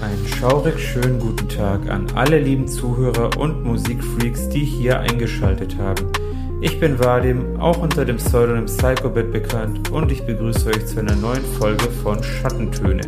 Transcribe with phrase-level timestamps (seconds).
[0.00, 6.10] Einen schaurig schönen guten Tag an alle lieben Zuhörer und Musikfreaks, die hier eingeschaltet haben.
[6.62, 11.16] Ich bin Vadim, auch unter dem Pseudonym Psychobit bekannt und ich begrüße euch zu einer
[11.16, 13.02] neuen Folge von Schattentöne,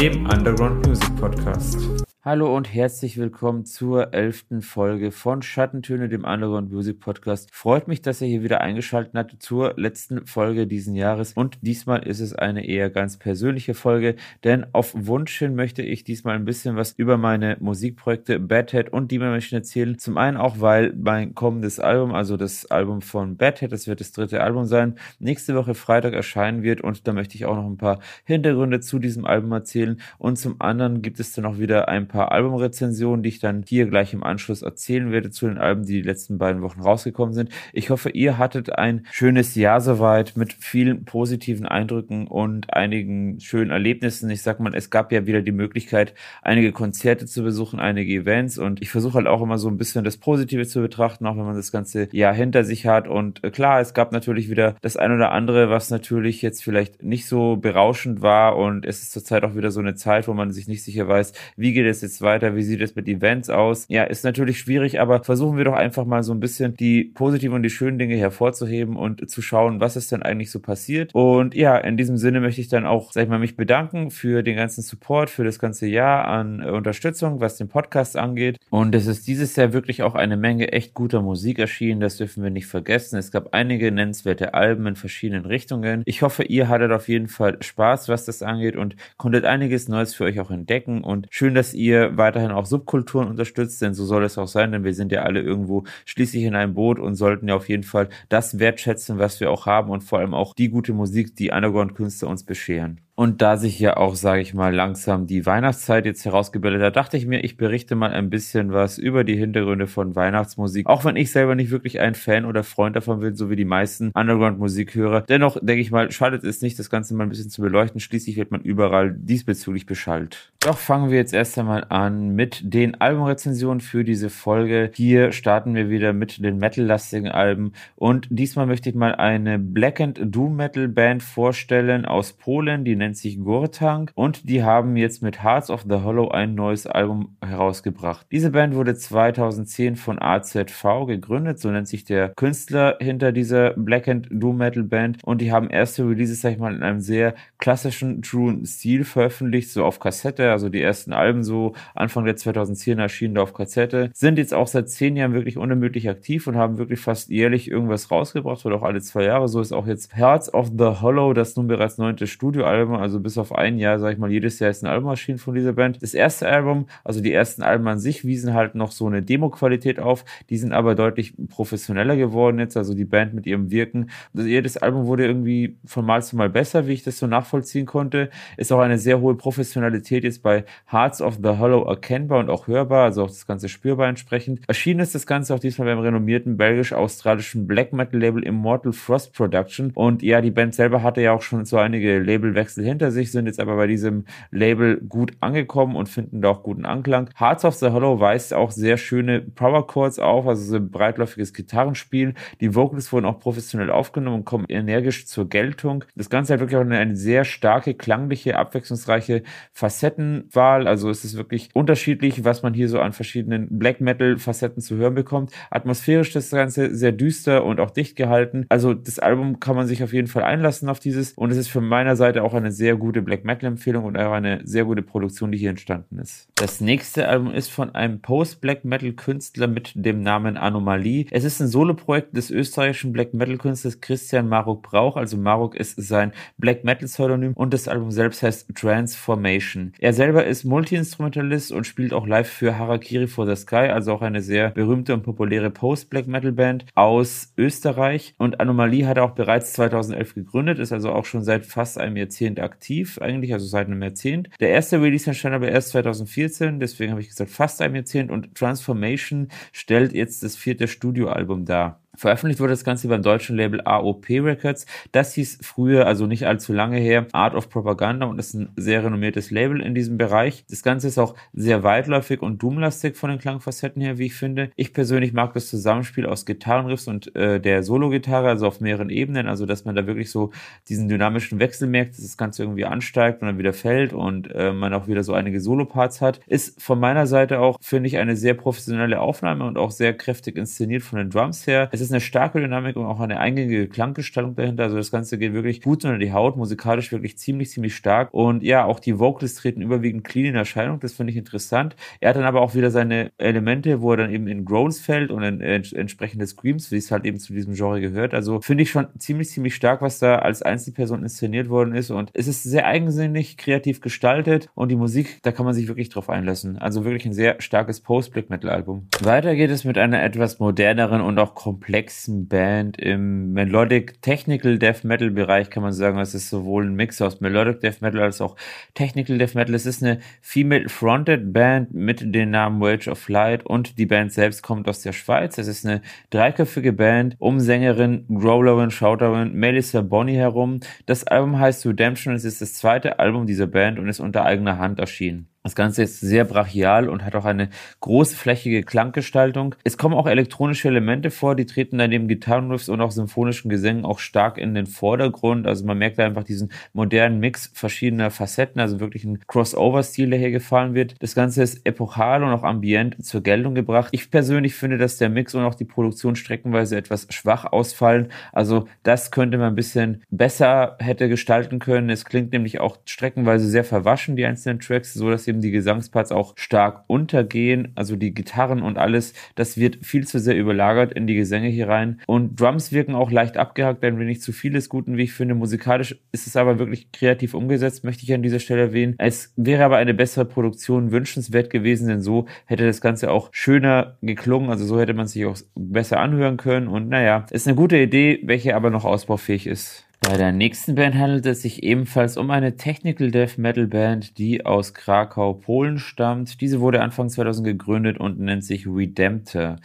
[0.00, 1.78] dem Underground Music Podcast.
[2.22, 7.48] Hallo und herzlich willkommen zur elften Folge von Schattentöne, dem Underground Music Podcast.
[7.50, 11.32] Freut mich, dass ihr hier wieder eingeschaltet habt zur letzten Folge diesen Jahres.
[11.32, 16.04] Und diesmal ist es eine eher ganz persönliche Folge, denn auf Wunsch hin möchte ich
[16.04, 19.98] diesmal ein bisschen was über meine Musikprojekte Badhead und Demon Machine erzählen.
[19.98, 24.12] Zum einen auch, weil mein kommendes Album, also das Album von Badhead, das wird das
[24.12, 27.78] dritte Album sein, nächste Woche Freitag erscheinen wird und da möchte ich auch noch ein
[27.78, 29.98] paar Hintergründe zu diesem Album erzählen.
[30.18, 33.86] Und zum anderen gibt es dann auch wieder ein paar Albumrezensionen, die ich dann hier
[33.86, 37.50] gleich im Anschluss erzählen werde zu den Alben, die die letzten beiden Wochen rausgekommen sind.
[37.72, 43.70] Ich hoffe, ihr hattet ein schönes Jahr soweit mit vielen positiven Eindrücken und einigen schönen
[43.70, 44.28] Erlebnissen.
[44.30, 48.58] Ich sag mal, es gab ja wieder die Möglichkeit, einige Konzerte zu besuchen, einige Events
[48.58, 51.44] und ich versuche halt auch immer so ein bisschen das Positive zu betrachten, auch wenn
[51.44, 53.06] man das ganze Jahr hinter sich hat.
[53.06, 57.02] Und äh, klar, es gab natürlich wieder das ein oder andere, was natürlich jetzt vielleicht
[57.02, 60.50] nicht so berauschend war und es ist zurzeit auch wieder so eine Zeit, wo man
[60.50, 62.56] sich nicht sicher weiß, wie geht es es jetzt weiter?
[62.56, 63.86] Wie sieht es mit Events aus?
[63.88, 67.54] Ja, ist natürlich schwierig, aber versuchen wir doch einfach mal so ein bisschen die positiven
[67.54, 71.14] und die schönen Dinge hervorzuheben und zu schauen, was ist denn eigentlich so passiert.
[71.14, 74.42] Und ja, in diesem Sinne möchte ich dann auch, sag ich mal, mich bedanken für
[74.42, 78.58] den ganzen Support, für das ganze Jahr an äh, Unterstützung, was den Podcast angeht.
[78.70, 82.00] Und es ist dieses Jahr wirklich auch eine Menge echt guter Musik erschienen.
[82.00, 83.18] Das dürfen wir nicht vergessen.
[83.18, 86.02] Es gab einige nennenswerte Alben in verschiedenen Richtungen.
[86.06, 90.14] Ich hoffe, ihr hattet auf jeden Fall Spaß, was das angeht und konntet einiges Neues
[90.14, 91.02] für euch auch entdecken.
[91.02, 94.72] Und schön, dass ihr ihr weiterhin auch Subkulturen unterstützt, denn so soll es auch sein,
[94.72, 97.84] denn wir sind ja alle irgendwo schließlich in einem Boot und sollten ja auf jeden
[97.84, 101.50] Fall das wertschätzen, was wir auch haben und vor allem auch die gute Musik, die
[101.50, 103.00] Underground-Künstler uns bescheren.
[103.20, 107.18] Und da sich ja auch, sage ich mal, langsam die Weihnachtszeit jetzt herausgebildet hat, dachte
[107.18, 110.86] ich mir, ich berichte mal ein bisschen was über die Hintergründe von Weihnachtsmusik.
[110.86, 113.66] Auch wenn ich selber nicht wirklich ein Fan oder Freund davon bin, so wie die
[113.66, 115.20] meisten Underground-Musikhörer.
[115.28, 118.00] Dennoch denke ich mal, schadet es nicht, das Ganze mal ein bisschen zu beleuchten.
[118.00, 120.50] Schließlich wird man überall diesbezüglich beschallt.
[120.60, 124.92] Doch fangen wir jetzt erst einmal an mit den Albumrezensionen für diese Folge.
[124.94, 127.74] Hier starten wir wieder mit den Metal-lastigen Alben.
[127.96, 132.96] Und diesmal möchte ich mal eine Black and Doom Metal Band vorstellen aus Polen, die
[132.96, 136.86] nennt nennt sich Gurtank und die haben jetzt mit Hearts of the Hollow ein neues
[136.86, 138.24] Album herausgebracht.
[138.30, 144.06] Diese Band wurde 2010 von AZV gegründet, so nennt sich der Künstler hinter dieser Black
[144.06, 147.34] and Doom Metal Band und die haben erste Releases, sag ich mal, in einem sehr
[147.58, 153.00] klassischen, truen Stil veröffentlicht, so auf Kassette, also die ersten Alben so Anfang der 2010
[153.00, 156.78] erschienen da auf Kassette, sind jetzt auch seit zehn Jahren wirklich unermüdlich aktiv und haben
[156.78, 159.48] wirklich fast jährlich irgendwas rausgebracht oder auch alle zwei Jahre.
[159.48, 163.38] So ist auch jetzt Hearts of the Hollow, das nun bereits neunte Studioalbum, also bis
[163.38, 166.02] auf ein Jahr, sag ich mal, jedes Jahr ist ein Album erschienen von dieser Band.
[166.02, 169.98] Das erste Album, also die ersten Alben an sich, wiesen halt noch so eine Demo-Qualität
[170.00, 174.10] auf, die sind aber deutlich professioneller geworden jetzt, also die Band mit ihrem Wirken.
[174.34, 177.86] Also jedes Album wurde irgendwie von Mal zu Mal besser, wie ich das so nachvollziehen
[177.86, 178.30] konnte.
[178.56, 182.66] Ist auch eine sehr hohe Professionalität jetzt bei Hearts of the Hollow erkennbar und auch
[182.66, 184.60] hörbar, also auch das Ganze spürbar entsprechend.
[184.66, 189.92] Erschienen ist das Ganze auch diesmal beim renommierten belgisch-australischen Black Metal Label Immortal Frost Production
[189.94, 193.46] und ja, die Band selber hatte ja auch schon so einige Labelwechsel hinter sich, sind
[193.46, 197.30] jetzt aber bei diesem Label gut angekommen und finden da auch guten Anklang.
[197.38, 201.52] Hearts of the Hollow weist auch sehr schöne Power Chords auf, also so ein breitläufiges
[201.52, 202.34] Gitarrenspiel.
[202.60, 206.04] Die Vocals wurden auch professionell aufgenommen und kommen energisch zur Geltung.
[206.16, 209.42] Das Ganze hat wirklich auch eine, eine sehr starke, klangliche, abwechslungsreiche
[209.72, 210.86] Facettenwahl.
[210.86, 214.96] Also es ist wirklich unterschiedlich, was man hier so an verschiedenen Black Metal Facetten zu
[214.96, 215.52] hören bekommt.
[215.70, 218.66] Atmosphärisch das Ganze sehr düster und auch dicht gehalten.
[218.68, 221.70] Also das Album kann man sich auf jeden Fall einlassen auf dieses und es ist
[221.70, 225.02] von meiner Seite auch eine sehr gute Black Metal Empfehlung und auch eine sehr gute
[225.02, 226.48] Produktion, die hier entstanden ist.
[226.54, 231.26] Das nächste Album ist von einem Post-Black Metal Künstler mit dem Namen Anomalie.
[231.30, 235.16] Es ist ein Soloprojekt des österreichischen Black Metal Künstlers Christian Maruk Brauch.
[235.16, 239.92] Also Maruk ist sein Black Metal Pseudonym und das Album selbst heißt Transformation.
[239.98, 244.22] Er selber ist Multi-Instrumentalist und spielt auch live für Harakiri for the Sky, also auch
[244.22, 248.34] eine sehr berühmte und populäre Post-Black Metal Band aus Österreich.
[248.38, 252.16] Und Anomalie hat er auch bereits 2011 gegründet, ist also auch schon seit fast einem
[252.16, 254.50] Jahrzehnt aktiv, eigentlich, also seit einem Jahrzehnt.
[254.60, 258.54] Der erste Release entstand aber erst 2014, deswegen habe ich gesagt fast einem Jahrzehnt und
[258.54, 262.00] Transformation stellt jetzt das vierte Studioalbum dar.
[262.20, 264.84] Veröffentlicht wurde das Ganze beim deutschen Label AOP Records.
[265.10, 269.02] Das hieß früher, also nicht allzu lange her, Art of Propaganda und ist ein sehr
[269.02, 270.66] renommiertes Label in diesem Bereich.
[270.68, 274.70] Das Ganze ist auch sehr weitläufig und doomlastig von den Klangfacetten her, wie ich finde.
[274.76, 279.48] Ich persönlich mag das Zusammenspiel aus Gitarrenriffs und äh, der Solo-Gitarre, also auf mehreren Ebenen,
[279.48, 280.50] also dass man da wirklich so
[280.90, 284.74] diesen dynamischen Wechsel merkt, dass das Ganze irgendwie ansteigt und dann wieder fällt und äh,
[284.74, 286.40] man auch wieder so einige Solo-Parts hat.
[286.46, 290.58] Ist von meiner Seite auch, finde ich, eine sehr professionelle Aufnahme und auch sehr kräftig
[290.58, 291.88] inszeniert von den Drums her.
[291.92, 294.84] Es ist eine starke Dynamik und auch eine eingängige Klanggestaltung dahinter.
[294.84, 298.32] Also das Ganze geht wirklich gut unter die Haut, musikalisch wirklich ziemlich, ziemlich stark.
[298.32, 301.00] Und ja, auch die Vocals treten überwiegend clean in Erscheinung.
[301.00, 301.96] Das finde ich interessant.
[302.20, 305.30] Er hat dann aber auch wieder seine Elemente, wo er dann eben in Groans fällt
[305.30, 308.34] und in äh, entsprechende Screams, wie es halt eben zu diesem Genre gehört.
[308.34, 312.10] Also finde ich schon ziemlich, ziemlich stark, was da als Einzelperson inszeniert worden ist.
[312.10, 316.08] Und es ist sehr eigensinnig, kreativ gestaltet und die Musik, da kann man sich wirklich
[316.08, 316.78] drauf einlassen.
[316.78, 319.08] Also wirklich ein sehr starkes Post-Black-Metal-Album.
[319.22, 325.04] Weiter geht es mit einer etwas moderneren und auch komplexen Band im Melodic Technical Death
[325.04, 326.18] Metal Bereich, kann man sagen.
[326.18, 328.56] Es ist sowohl ein Mix aus Melodic Death Metal als auch
[328.94, 329.74] Technical Death Metal.
[329.74, 334.32] Es ist eine Female Fronted Band mit dem Namen Wage of Light und die Band
[334.32, 335.58] selbst kommt aus der Schweiz.
[335.58, 340.80] Es ist eine dreiköpfige Band um Sängerin, Growlerin, Shouterin Melissa Bonny herum.
[341.06, 342.34] Das Album heißt Redemption.
[342.34, 345.48] Es ist das zweite Album dieser Band und ist unter eigener Hand erschienen.
[345.62, 347.68] Das Ganze ist sehr brachial und hat auch eine
[348.00, 349.74] großflächige Klanggestaltung.
[349.84, 354.06] Es kommen auch elektronische Elemente vor, die treten dann neben Gitarrenriffs und auch symphonischen Gesängen
[354.06, 355.66] auch stark in den Vordergrund.
[355.66, 360.38] Also man merkt da einfach diesen modernen Mix verschiedener Facetten, also wirklich ein Crossover-Stil, der
[360.38, 361.16] hier gefahren wird.
[361.20, 364.08] Das Ganze ist epochal und auch ambient zur Geltung gebracht.
[364.12, 368.28] Ich persönlich finde, dass der Mix und auch die Produktion streckenweise etwas schwach ausfallen.
[368.52, 372.08] Also das könnte man ein bisschen besser hätte gestalten können.
[372.08, 376.32] Es klingt nämlich auch streckenweise sehr verwaschen, die einzelnen Tracks, so dass eben die Gesangsparts
[376.32, 377.92] auch stark untergehen.
[377.94, 381.88] Also die Gitarren und alles, das wird viel zu sehr überlagert in die Gesänge hier
[381.88, 382.20] rein.
[382.26, 385.54] Und Drums wirken auch leicht abgehackt, ein wenig zu vieles Guten, wie ich finde.
[385.54, 389.14] Musikalisch ist es aber wirklich kreativ umgesetzt, möchte ich an dieser Stelle erwähnen.
[389.18, 394.16] Es wäre aber eine bessere Produktion wünschenswert gewesen, denn so hätte das Ganze auch schöner
[394.22, 394.70] geklungen.
[394.70, 396.88] Also so hätte man sich auch besser anhören können.
[396.88, 400.06] Und naja, ist eine gute Idee, welche aber noch ausbaufähig ist.
[400.22, 404.66] Bei der nächsten Band handelt es sich ebenfalls um eine Technical Death Metal Band, die
[404.66, 406.60] aus Krakau, Polen stammt.
[406.60, 409.76] Diese wurde Anfang 2000 gegründet und nennt sich Redemptor.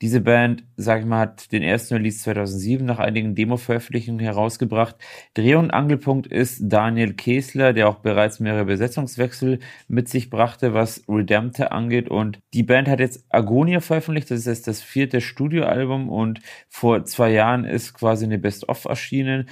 [0.00, 4.96] Diese Band, sag ich mal, hat den ersten Release 2007 nach einigen Demo-Veröffentlichungen herausgebracht.
[5.34, 9.58] Dreh- und Angelpunkt ist Daniel Kessler, der auch bereits mehrere Besetzungswechsel
[9.88, 12.08] mit sich brachte, was Redemptor angeht.
[12.08, 14.30] Und die Band hat jetzt Agonia veröffentlicht.
[14.30, 16.40] Das ist jetzt das vierte Studioalbum und
[16.70, 19.50] vor zwei Jahren ist quasi eine Best-of erschienen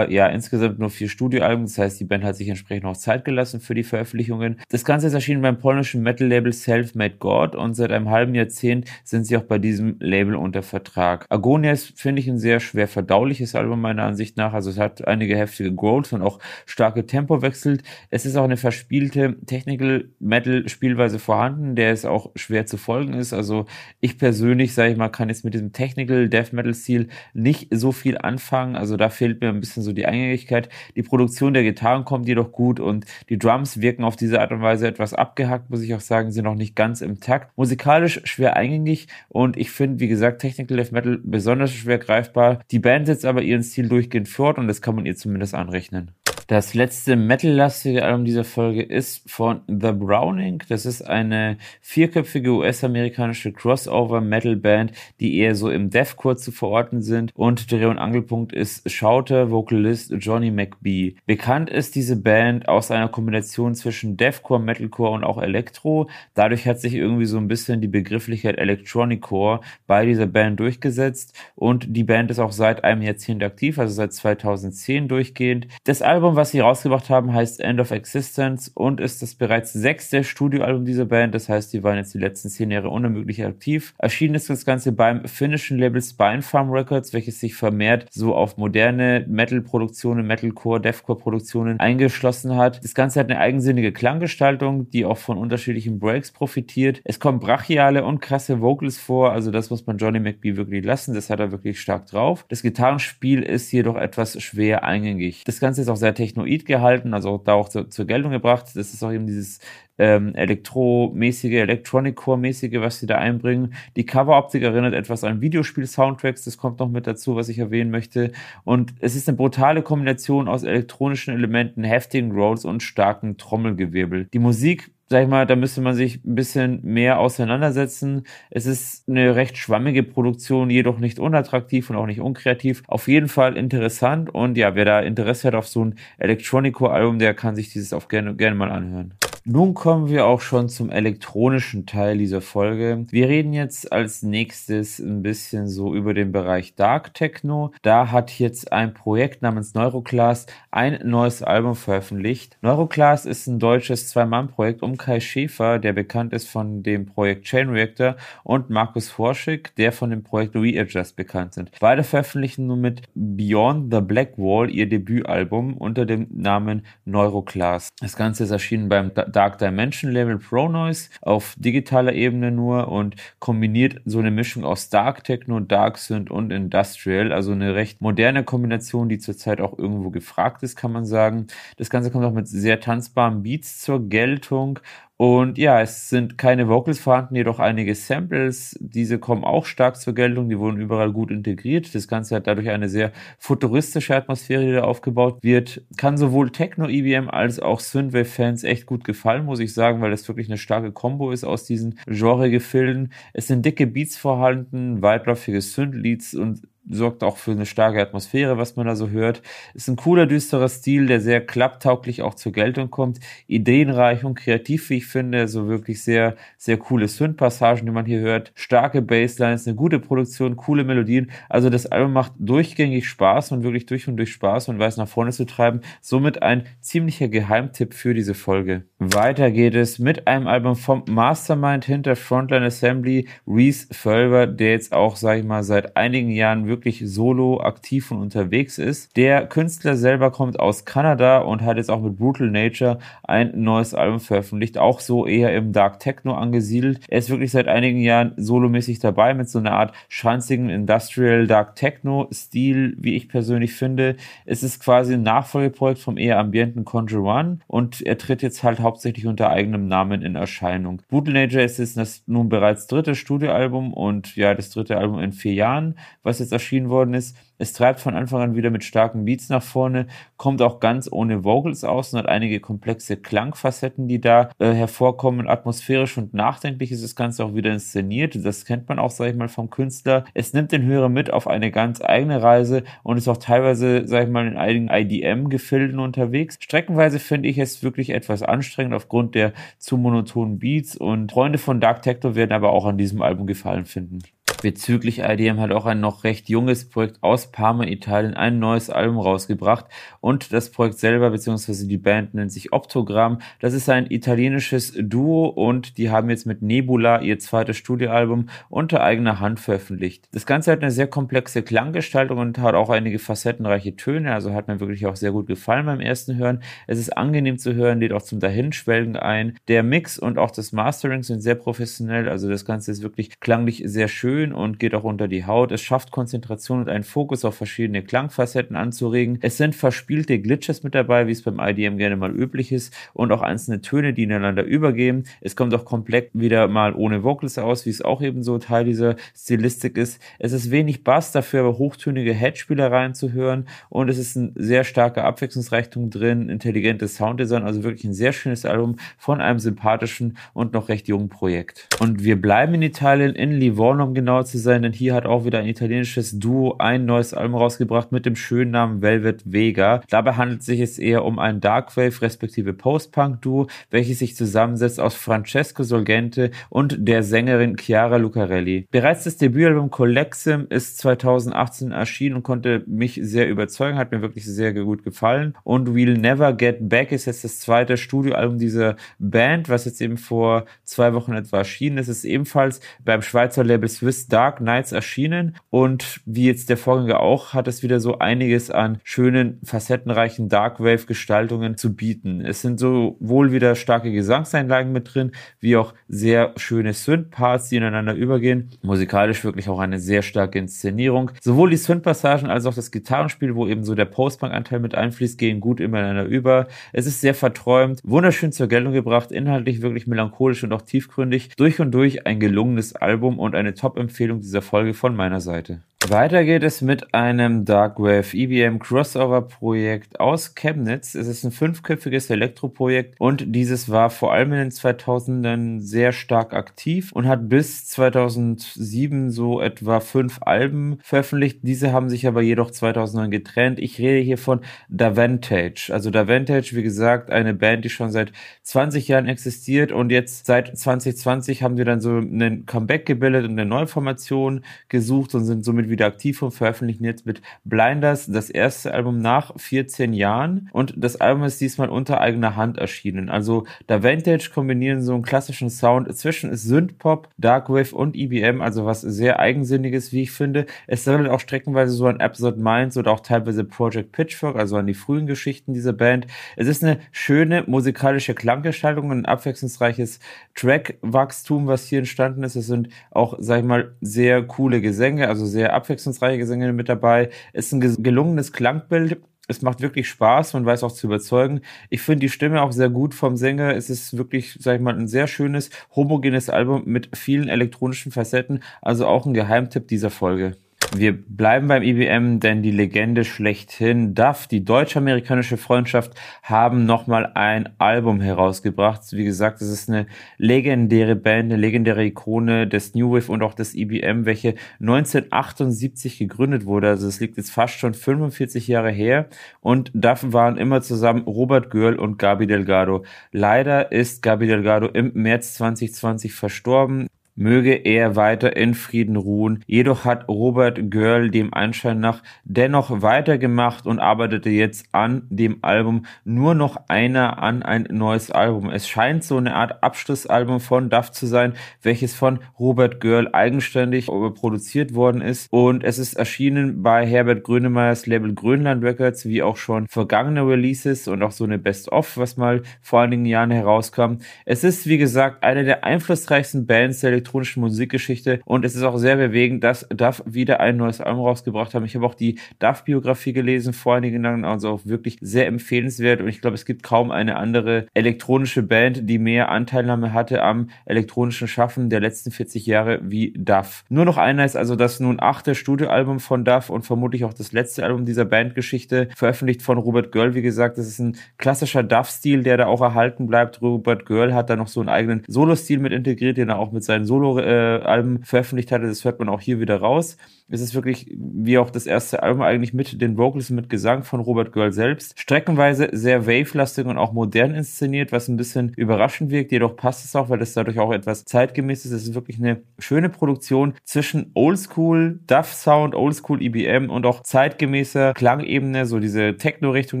[0.10, 1.66] ja, insgesamt nur vier Studioalben.
[1.66, 4.60] Das heißt, die Band hat sich entsprechend noch Zeit gelassen für die Veröffentlichungen.
[4.68, 9.24] Das Ganze ist erschienen beim polnischen Metal-Label Self-Made God und seit einem halben Jahrzehnt sind
[9.26, 11.26] sie auch bei diesem Label unter Vertrag.
[11.28, 14.52] Agonia ist, finde ich, ein sehr schwer verdauliches Album meiner Ansicht nach.
[14.52, 17.78] Also es hat einige heftige Growths und auch starke Tempowechsel.
[18.10, 23.14] Es ist auch eine verspielte Technical Metal Spielweise vorhanden, der es auch schwer zu folgen
[23.14, 23.32] ist.
[23.32, 23.66] Also
[24.00, 27.92] ich persönlich, sage ich mal, kann jetzt mit diesem Technical Death Metal Stil nicht so
[27.92, 28.76] viel anfangen.
[28.76, 30.68] Also da fehlt mir ein bisschen so die Eingängigkeit.
[30.94, 34.62] Die Produktion der Gitarren kommt jedoch gut und die Drums wirken auf diese Art und
[34.62, 37.56] Weise etwas abgehackt, muss ich auch sagen, sind noch nicht ganz im Takt.
[37.56, 42.60] Musikalisch schwer eingängig und ich finde, wie gesagt, Technical Death Metal besonders schwer greifbar.
[42.70, 46.12] Die Band setzt aber ihren Stil durchgehend fort und das kann man ihr zumindest anrechnen.
[46.48, 50.62] Das letzte metal-lastige Album dieser Folge ist von The Browning.
[50.68, 57.32] Das ist eine vierköpfige US-amerikanische Crossover-Metal-Band, die eher so im Deathcore zu verorten sind.
[57.34, 61.16] Und Dreh- und Angelpunkt ist Schauter, Vocalist Johnny McBee.
[61.26, 66.08] Bekannt ist diese Band aus einer Kombination zwischen Deathcore, Metalcore und auch Elektro.
[66.34, 71.36] Dadurch hat sich irgendwie so ein bisschen die Begrifflichkeit Electronicore bei dieser Band durchgesetzt.
[71.56, 75.66] Und die Band ist auch seit einem Jahrzehnt aktiv, also seit 2010 durchgehend.
[75.82, 80.22] Das Album was sie rausgebracht haben, heißt End of Existence und ist das bereits sechste
[80.22, 81.34] Studioalbum dieser Band.
[81.34, 83.94] Das heißt, die waren jetzt die letzten zehn Jahre unermüdlich aktiv.
[83.98, 89.24] Erschienen ist das Ganze beim finnischen Label Spinefarm Records, welches sich vermehrt so auf moderne
[89.28, 92.82] Metal-Produktionen, Metalcore, Deathcore-Produktionen eingeschlossen hat.
[92.84, 97.00] Das Ganze hat eine eigensinnige Klanggestaltung, die auch von unterschiedlichen Breaks profitiert.
[97.04, 101.14] Es kommen brachiale und krasse Vocals vor, also das muss man Johnny McBee wirklich lassen.
[101.14, 102.44] Das hat er wirklich stark drauf.
[102.48, 105.44] Das Gitarrenspiel ist jedoch etwas schwer eingängig.
[105.44, 108.66] Das Ganze ist auch sehr technoid gehalten, also da auch zu, zur Geltung gebracht.
[108.74, 109.60] Das ist auch eben dieses
[109.98, 113.74] ähm, elektromäßige, Electronic-Core-mäßige, was sie da einbringen.
[113.96, 118.32] Die Cover-Optik erinnert etwas an Videospiel-Soundtracks, das kommt noch mit dazu, was ich erwähnen möchte.
[118.64, 124.26] Und es ist eine brutale Kombination aus elektronischen Elementen, heftigen Rolls und starken Trommelgewirbel.
[124.32, 128.26] Die Musik sag ich mal, da müsste man sich ein bisschen mehr auseinandersetzen.
[128.50, 132.82] Es ist eine recht schwammige Produktion, jedoch nicht unattraktiv und auch nicht unkreativ.
[132.88, 137.34] Auf jeden Fall interessant und ja, wer da Interesse hat auf so ein Electronico-Album, der
[137.34, 139.14] kann sich dieses auch gerne, gerne mal anhören.
[139.48, 143.06] Nun kommen wir auch schon zum elektronischen Teil dieser Folge.
[143.10, 147.70] Wir reden jetzt als nächstes ein bisschen so über den Bereich Dark Techno.
[147.82, 152.58] Da hat jetzt ein Projekt namens Neuroclass ein neues Album veröffentlicht.
[152.60, 157.68] Neuroclass ist ein deutsches Zwei-Mann-Projekt um Kai Schäfer, der bekannt ist von dem Projekt Chain
[157.68, 161.70] Reactor und Markus Forschig, der von dem Projekt Readjust bekannt sind.
[161.78, 167.90] Beide veröffentlichen nun mit Beyond the Black Wall ihr Debütalbum unter dem Namen Neuroclass.
[168.00, 173.16] Das Ganze ist erschienen beim Dark Dimension Label Pro Noise auf digitaler Ebene nur und
[173.38, 178.44] kombiniert so eine Mischung aus Dark Techno, Dark Synth und Industrial, also eine recht moderne
[178.44, 181.48] Kombination, die zurzeit auch irgendwo gefragt ist, kann man sagen.
[181.76, 184.78] Das Ganze kommt auch mit sehr tanzbaren Beats zur Geltung
[185.18, 188.76] und ja, es sind keine Vocals vorhanden, jedoch einige Samples.
[188.80, 191.94] Diese kommen auch stark zur Geltung, die wurden überall gut integriert.
[191.94, 195.82] Das Ganze hat dadurch eine sehr futuristische Atmosphäre, die da aufgebaut wird.
[195.96, 200.48] Kann sowohl Techno-EBM als auch Synthwave-Fans echt gut gefallen, muss ich sagen, weil das wirklich
[200.48, 203.10] eine starke Combo ist aus diesen Genre-Gefilden.
[203.32, 208.76] Es sind dicke Beats vorhanden, weitläufige Synth-Leads und sorgt auch für eine starke Atmosphäre, was
[208.76, 209.42] man da so hört.
[209.74, 213.18] Ist ein cooler, düsterer Stil, der sehr klapptauglich auch zur Geltung kommt.
[213.46, 215.48] Ideenreich und kreativ, wie ich finde.
[215.48, 218.52] So wirklich sehr, sehr coole Synth-Passagen, die man hier hört.
[218.54, 221.30] Starke Basslines, eine gute Produktion, coole Melodien.
[221.48, 225.08] Also das Album macht durchgängig Spaß und wirklich durch und durch Spaß und weiß nach
[225.08, 225.80] vorne zu treiben.
[226.00, 228.84] Somit ein ziemlicher Geheimtipp für diese Folge.
[228.98, 234.92] Weiter geht es mit einem Album vom Mastermind hinter Frontline Assembly, Reese Fölver, der jetzt
[234.92, 239.16] auch, sag ich mal, seit einigen Jahren wirklich wirklich solo aktiv und unterwegs ist.
[239.16, 243.94] Der Künstler selber kommt aus Kanada und hat jetzt auch mit Brutal Nature ein neues
[243.94, 247.00] Album veröffentlicht, auch so eher im Dark Techno angesiedelt.
[247.08, 251.76] Er ist wirklich seit einigen Jahren solomäßig dabei mit so einer Art schanzigen Industrial Dark
[251.76, 254.16] Techno Stil, wie ich persönlich finde.
[254.44, 258.80] Es ist quasi ein Nachfolgeprojekt vom eher ambienten Conjure One und er tritt jetzt halt
[258.80, 261.00] hauptsächlich unter eigenem Namen in Erscheinung.
[261.08, 265.32] Brutal Nature ist jetzt das nun bereits dritte Studioalbum und ja, das dritte Album in
[265.32, 267.36] vier Jahren, was jetzt erschienen worden ist.
[267.58, 271.42] Es treibt von Anfang an wieder mit starken Beats nach vorne, kommt auch ganz ohne
[271.42, 275.48] Vocals aus und hat einige komplexe Klangfacetten, die da äh, hervorkommen.
[275.48, 278.36] Atmosphärisch und nachdenklich ist das Ganze auch wieder inszeniert.
[278.44, 280.24] Das kennt man auch, sag ich mal, vom Künstler.
[280.34, 284.24] Es nimmt den Hörer mit auf eine ganz eigene Reise und ist auch teilweise, sag
[284.24, 286.58] ich mal, in einigen IDM-Gefilden unterwegs.
[286.60, 291.80] Streckenweise finde ich es wirklich etwas anstrengend aufgrund der zu monotonen Beats und Freunde von
[291.80, 294.18] Dark Techno werden aber auch an diesem Album gefallen finden.
[294.66, 299.20] Bezüglich IDM hat auch ein noch recht junges Projekt aus Parma, Italien, ein neues Album
[299.20, 299.84] rausgebracht
[300.20, 301.86] und das Projekt selber bzw.
[301.86, 303.38] die Band nennt sich Optogramm.
[303.60, 309.04] Das ist ein italienisches Duo und die haben jetzt mit Nebula ihr zweites Studioalbum unter
[309.04, 310.26] eigener Hand veröffentlicht.
[310.32, 314.66] Das Ganze hat eine sehr komplexe Klanggestaltung und hat auch einige facettenreiche Töne, also hat
[314.66, 316.60] mir wirklich auch sehr gut gefallen beim ersten Hören.
[316.88, 319.56] Es ist angenehm zu hören, lädt auch zum Dahinschwelgen ein.
[319.68, 323.84] Der Mix und auch das Mastering sind sehr professionell, also das Ganze ist wirklich klanglich
[323.86, 325.72] sehr schön und geht auch unter die Haut.
[325.72, 329.38] Es schafft Konzentration und einen Fokus auf verschiedene Klangfacetten anzuregen.
[329.42, 333.32] Es sind verspielte Glitches mit dabei, wie es beim IDM gerne mal üblich ist und
[333.32, 335.24] auch einzelne Töne, die ineinander übergehen.
[335.40, 338.84] Es kommt auch komplett wieder mal ohne Vocals aus, wie es auch eben so Teil
[338.84, 340.20] dieser Stilistik ist.
[340.38, 344.84] Es ist wenig Bass, dafür aber hochtönige Headspielereien zu hören und es ist ein sehr
[344.84, 350.72] starker Abwechslungsreichtum drin, intelligentes Sounddesign, also wirklich ein sehr schönes Album von einem sympathischen und
[350.72, 351.88] noch recht jungen Projekt.
[352.00, 355.24] Und wir bleiben in Italien, in Livorno, um genau genauer zu sein, denn hier hat
[355.24, 360.02] auch wieder ein italienisches Duo ein neues Album rausgebracht mit dem schönen Namen Velvet Vega.
[360.10, 365.14] Dabei handelt es sich jetzt eher um ein Darkwave respektive Post-Punk-Duo, welches sich zusammensetzt aus
[365.14, 368.86] Francesco Solgente und der Sängerin Chiara Lucarelli.
[368.90, 374.44] Bereits das Debütalbum Collexim ist 2018 erschienen und konnte mich sehr überzeugen, hat mir wirklich
[374.44, 375.54] sehr gut gefallen.
[375.64, 380.18] Und We'll Never Get Back ist jetzt das zweite Studioalbum dieser Band, was jetzt eben
[380.18, 382.08] vor zwei Wochen etwa erschienen ist.
[382.08, 387.20] Es ist ebenfalls beim Schweizer Label Swiss Dark Knights erschienen und wie jetzt der Vorgänger
[387.20, 392.40] auch, hat es wieder so einiges an schönen, facettenreichen Darkwave-Gestaltungen zu bieten.
[392.40, 398.14] Es sind sowohl wieder starke Gesangseinlagen mit drin, wie auch sehr schöne Synth-Parts, die ineinander
[398.14, 398.70] übergehen.
[398.82, 401.30] Musikalisch wirklich auch eine sehr starke Inszenierung.
[401.40, 405.60] Sowohl die Synth-Passagen als auch das Gitarrenspiel, wo eben so der Post-Punk-Anteil mit einfließt, gehen
[405.60, 406.68] gut ineinander über.
[406.92, 411.50] Es ist sehr verträumt, wunderschön zur Geltung gebracht, inhaltlich wirklich melancholisch und auch tiefgründig.
[411.56, 415.82] Durch und durch ein gelungenes Album und eine Top-Empfehlung dieser Folge von meiner Seite.
[416.10, 421.16] Weiter geht es mit einem Darkwave EBM Crossover Projekt aus Chemnitz.
[421.16, 426.54] Es ist ein fünfköpfiges Elektroprojekt und dieses war vor allem in den 2000ern sehr stark
[426.54, 431.58] aktiv und hat bis 2007 so etwa fünf Alben veröffentlicht.
[431.62, 433.78] Diese haben sich aber jedoch 2009 getrennt.
[433.80, 435.90] Ich rede hier von Davantage.
[435.92, 438.30] Also Davantage, wie gesagt, eine Band, die schon seit
[438.62, 443.52] 20 Jahren existiert und jetzt seit 2020 haben wir dann so einen Comeback gebildet und
[443.52, 448.50] eine Neuformation gesucht und sind somit wieder wieder aktiv und veröffentlichen jetzt mit Blinders das
[448.50, 453.30] erste Album nach 14 Jahren und das Album ist diesmal unter eigener Hand erschienen.
[453.30, 459.00] Also da Vantage kombinieren so einen klassischen Sound zwischen Synthpop, Darkwave und EBM, also was
[459.00, 460.66] sehr eigensinniges, wie ich finde.
[460.86, 464.86] Es erinnert auch streckenweise so an Episode Minds oder auch teilweise Project Pitchfork, also an
[464.86, 466.26] die frühen Geschichten dieser Band.
[466.56, 470.20] Es ist eine schöne musikalische Klanggestaltung, ein abwechslungsreiches
[470.54, 472.56] Trackwachstum, was hier entstanden ist.
[472.56, 477.30] Es sind auch, sag ich mal, sehr coole Gesänge, also sehr abwechslungsreiche Gesänge mit dabei.
[477.52, 479.20] Es ist ein gelungenes Klangbild.
[479.48, 481.60] Es macht wirklich Spaß, man weiß auch zu überzeugen.
[481.88, 483.76] Ich finde die Stimme auch sehr gut vom Sänger.
[483.76, 488.64] Es ist wirklich, sag ich mal, ein sehr schönes, homogenes Album mit vielen elektronischen Facetten.
[488.82, 490.56] Also auch ein Geheimtipp dieser Folge.
[490.94, 496.12] Wir bleiben beim IBM, denn die Legende schlechthin, Duff, die deutsch-amerikanische Freundschaft,
[496.42, 499.02] haben nochmal ein Album herausgebracht.
[499.12, 500.06] Wie gesagt, es ist eine
[500.38, 506.64] legendäre Band, eine legendäre Ikone des New Wave und auch des IBM, welche 1978 gegründet
[506.64, 506.88] wurde.
[506.88, 509.26] Also es liegt jetzt fast schon 45 Jahre her.
[509.60, 513.04] Und Duff waren immer zusammen Robert Görl und Gabi Delgado.
[513.32, 519.62] Leider ist Gabi Delgado im März 2020 verstorben möge er weiter in Frieden ruhen.
[519.66, 526.06] Jedoch hat Robert Görl dem Anschein nach dennoch weitergemacht und arbeitete jetzt an dem Album
[526.24, 528.70] nur noch einer an ein neues Album.
[528.70, 531.52] Es scheint so eine Art Abschlussalbum von Duff zu sein,
[531.82, 538.06] welches von Robert Görl eigenständig produziert worden ist und es ist erschienen bei Herbert Grönemeyers
[538.06, 542.62] Label Grönland Records, wie auch schon vergangene Releases und auch so eine Best-of, was mal
[542.80, 544.18] vor einigen Jahren herauskam.
[544.44, 548.96] Es ist, wie gesagt, eine der einflussreichsten Bands der elektronischen Musikgeschichte und es ist auch
[548.98, 551.84] sehr bewegend, dass Duff wieder ein neues Album rausgebracht haben.
[551.84, 556.28] Ich habe auch die Duff-Biografie gelesen vor einigen Jahren, also auch wirklich sehr empfehlenswert und
[556.28, 561.48] ich glaube, es gibt kaum eine andere elektronische Band, die mehr Anteilnahme hatte am elektronischen
[561.48, 563.84] Schaffen der letzten 40 Jahre wie Duff.
[563.88, 567.52] Nur noch einer ist also das nun achte Studioalbum von Duff und vermutlich auch das
[567.52, 570.34] letzte Album dieser Bandgeschichte, veröffentlicht von Robert Girl.
[570.34, 573.60] Wie gesagt, das ist ein klassischer Duff-Stil, der da auch erhalten bleibt.
[573.62, 576.84] Robert Girl hat da noch so einen eigenen Solo-Stil mit integriert, den er auch mit
[576.84, 578.86] seinen Solo Solo-Alben veröffentlicht hatte.
[578.86, 580.16] Das hört man auch hier wieder raus.
[580.48, 584.20] Es ist wirklich, wie auch das erste Album eigentlich mit den Vocals mit Gesang von
[584.20, 585.18] Robert Girl selbst.
[585.18, 589.50] Streckenweise sehr wave-lastig und auch modern inszeniert, was ein bisschen überraschend wirkt.
[589.50, 591.90] Jedoch passt es auch, weil es dadurch auch etwas zeitgemäß ist.
[591.90, 598.14] Es ist wirklich eine schöne Produktion zwischen Oldschool, Duff Sound, Oldschool EBM und auch zeitgemäßer
[598.14, 600.00] Klangebene, so diese Techno-Richtung,